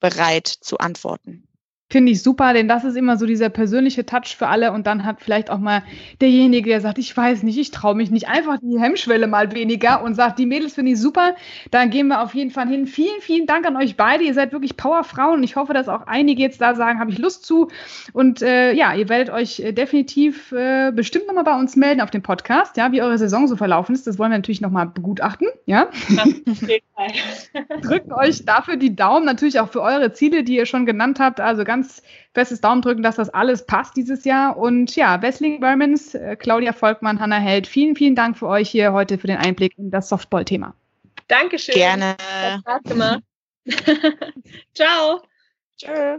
[0.00, 1.49] bereit zu antworten.
[1.92, 5.04] Finde ich super, denn das ist immer so dieser persönliche Touch für alle und dann
[5.04, 5.82] hat vielleicht auch mal
[6.20, 10.04] derjenige, der sagt, ich weiß nicht, ich traue mich nicht, einfach die Hemmschwelle mal weniger
[10.04, 11.34] und sagt, die Mädels finde ich super,
[11.72, 12.86] dann gehen wir auf jeden Fall hin.
[12.86, 16.06] Vielen, vielen Dank an euch beide, ihr seid wirklich Powerfrauen und ich hoffe, dass auch
[16.06, 17.66] einige jetzt da sagen, habe ich Lust zu.
[18.12, 22.12] Und äh, ja, ihr werdet euch äh, definitiv äh, bestimmt nochmal bei uns melden auf
[22.12, 25.48] dem Podcast, ja, wie eure Saison so verlaufen ist, das wollen wir natürlich nochmal begutachten,
[25.66, 25.88] ja.
[27.82, 31.40] Drücken euch dafür die Daumen, natürlich auch für eure Ziele, die ihr schon genannt habt,
[31.40, 32.02] also ganz ganz
[32.34, 34.56] festes Daumen drücken, dass das alles passt dieses Jahr.
[34.56, 38.92] Und ja, Wessling Bermans, äh, Claudia Volkmann, Hanna Held, vielen, vielen Dank für euch hier
[38.92, 40.74] heute für den Einblick in das Softball-Thema.
[41.28, 41.74] Dankeschön.
[41.74, 42.16] Gerne.
[42.18, 43.22] Hat Spaß gemacht.
[44.74, 45.22] Ciao.
[45.76, 46.18] Tschö.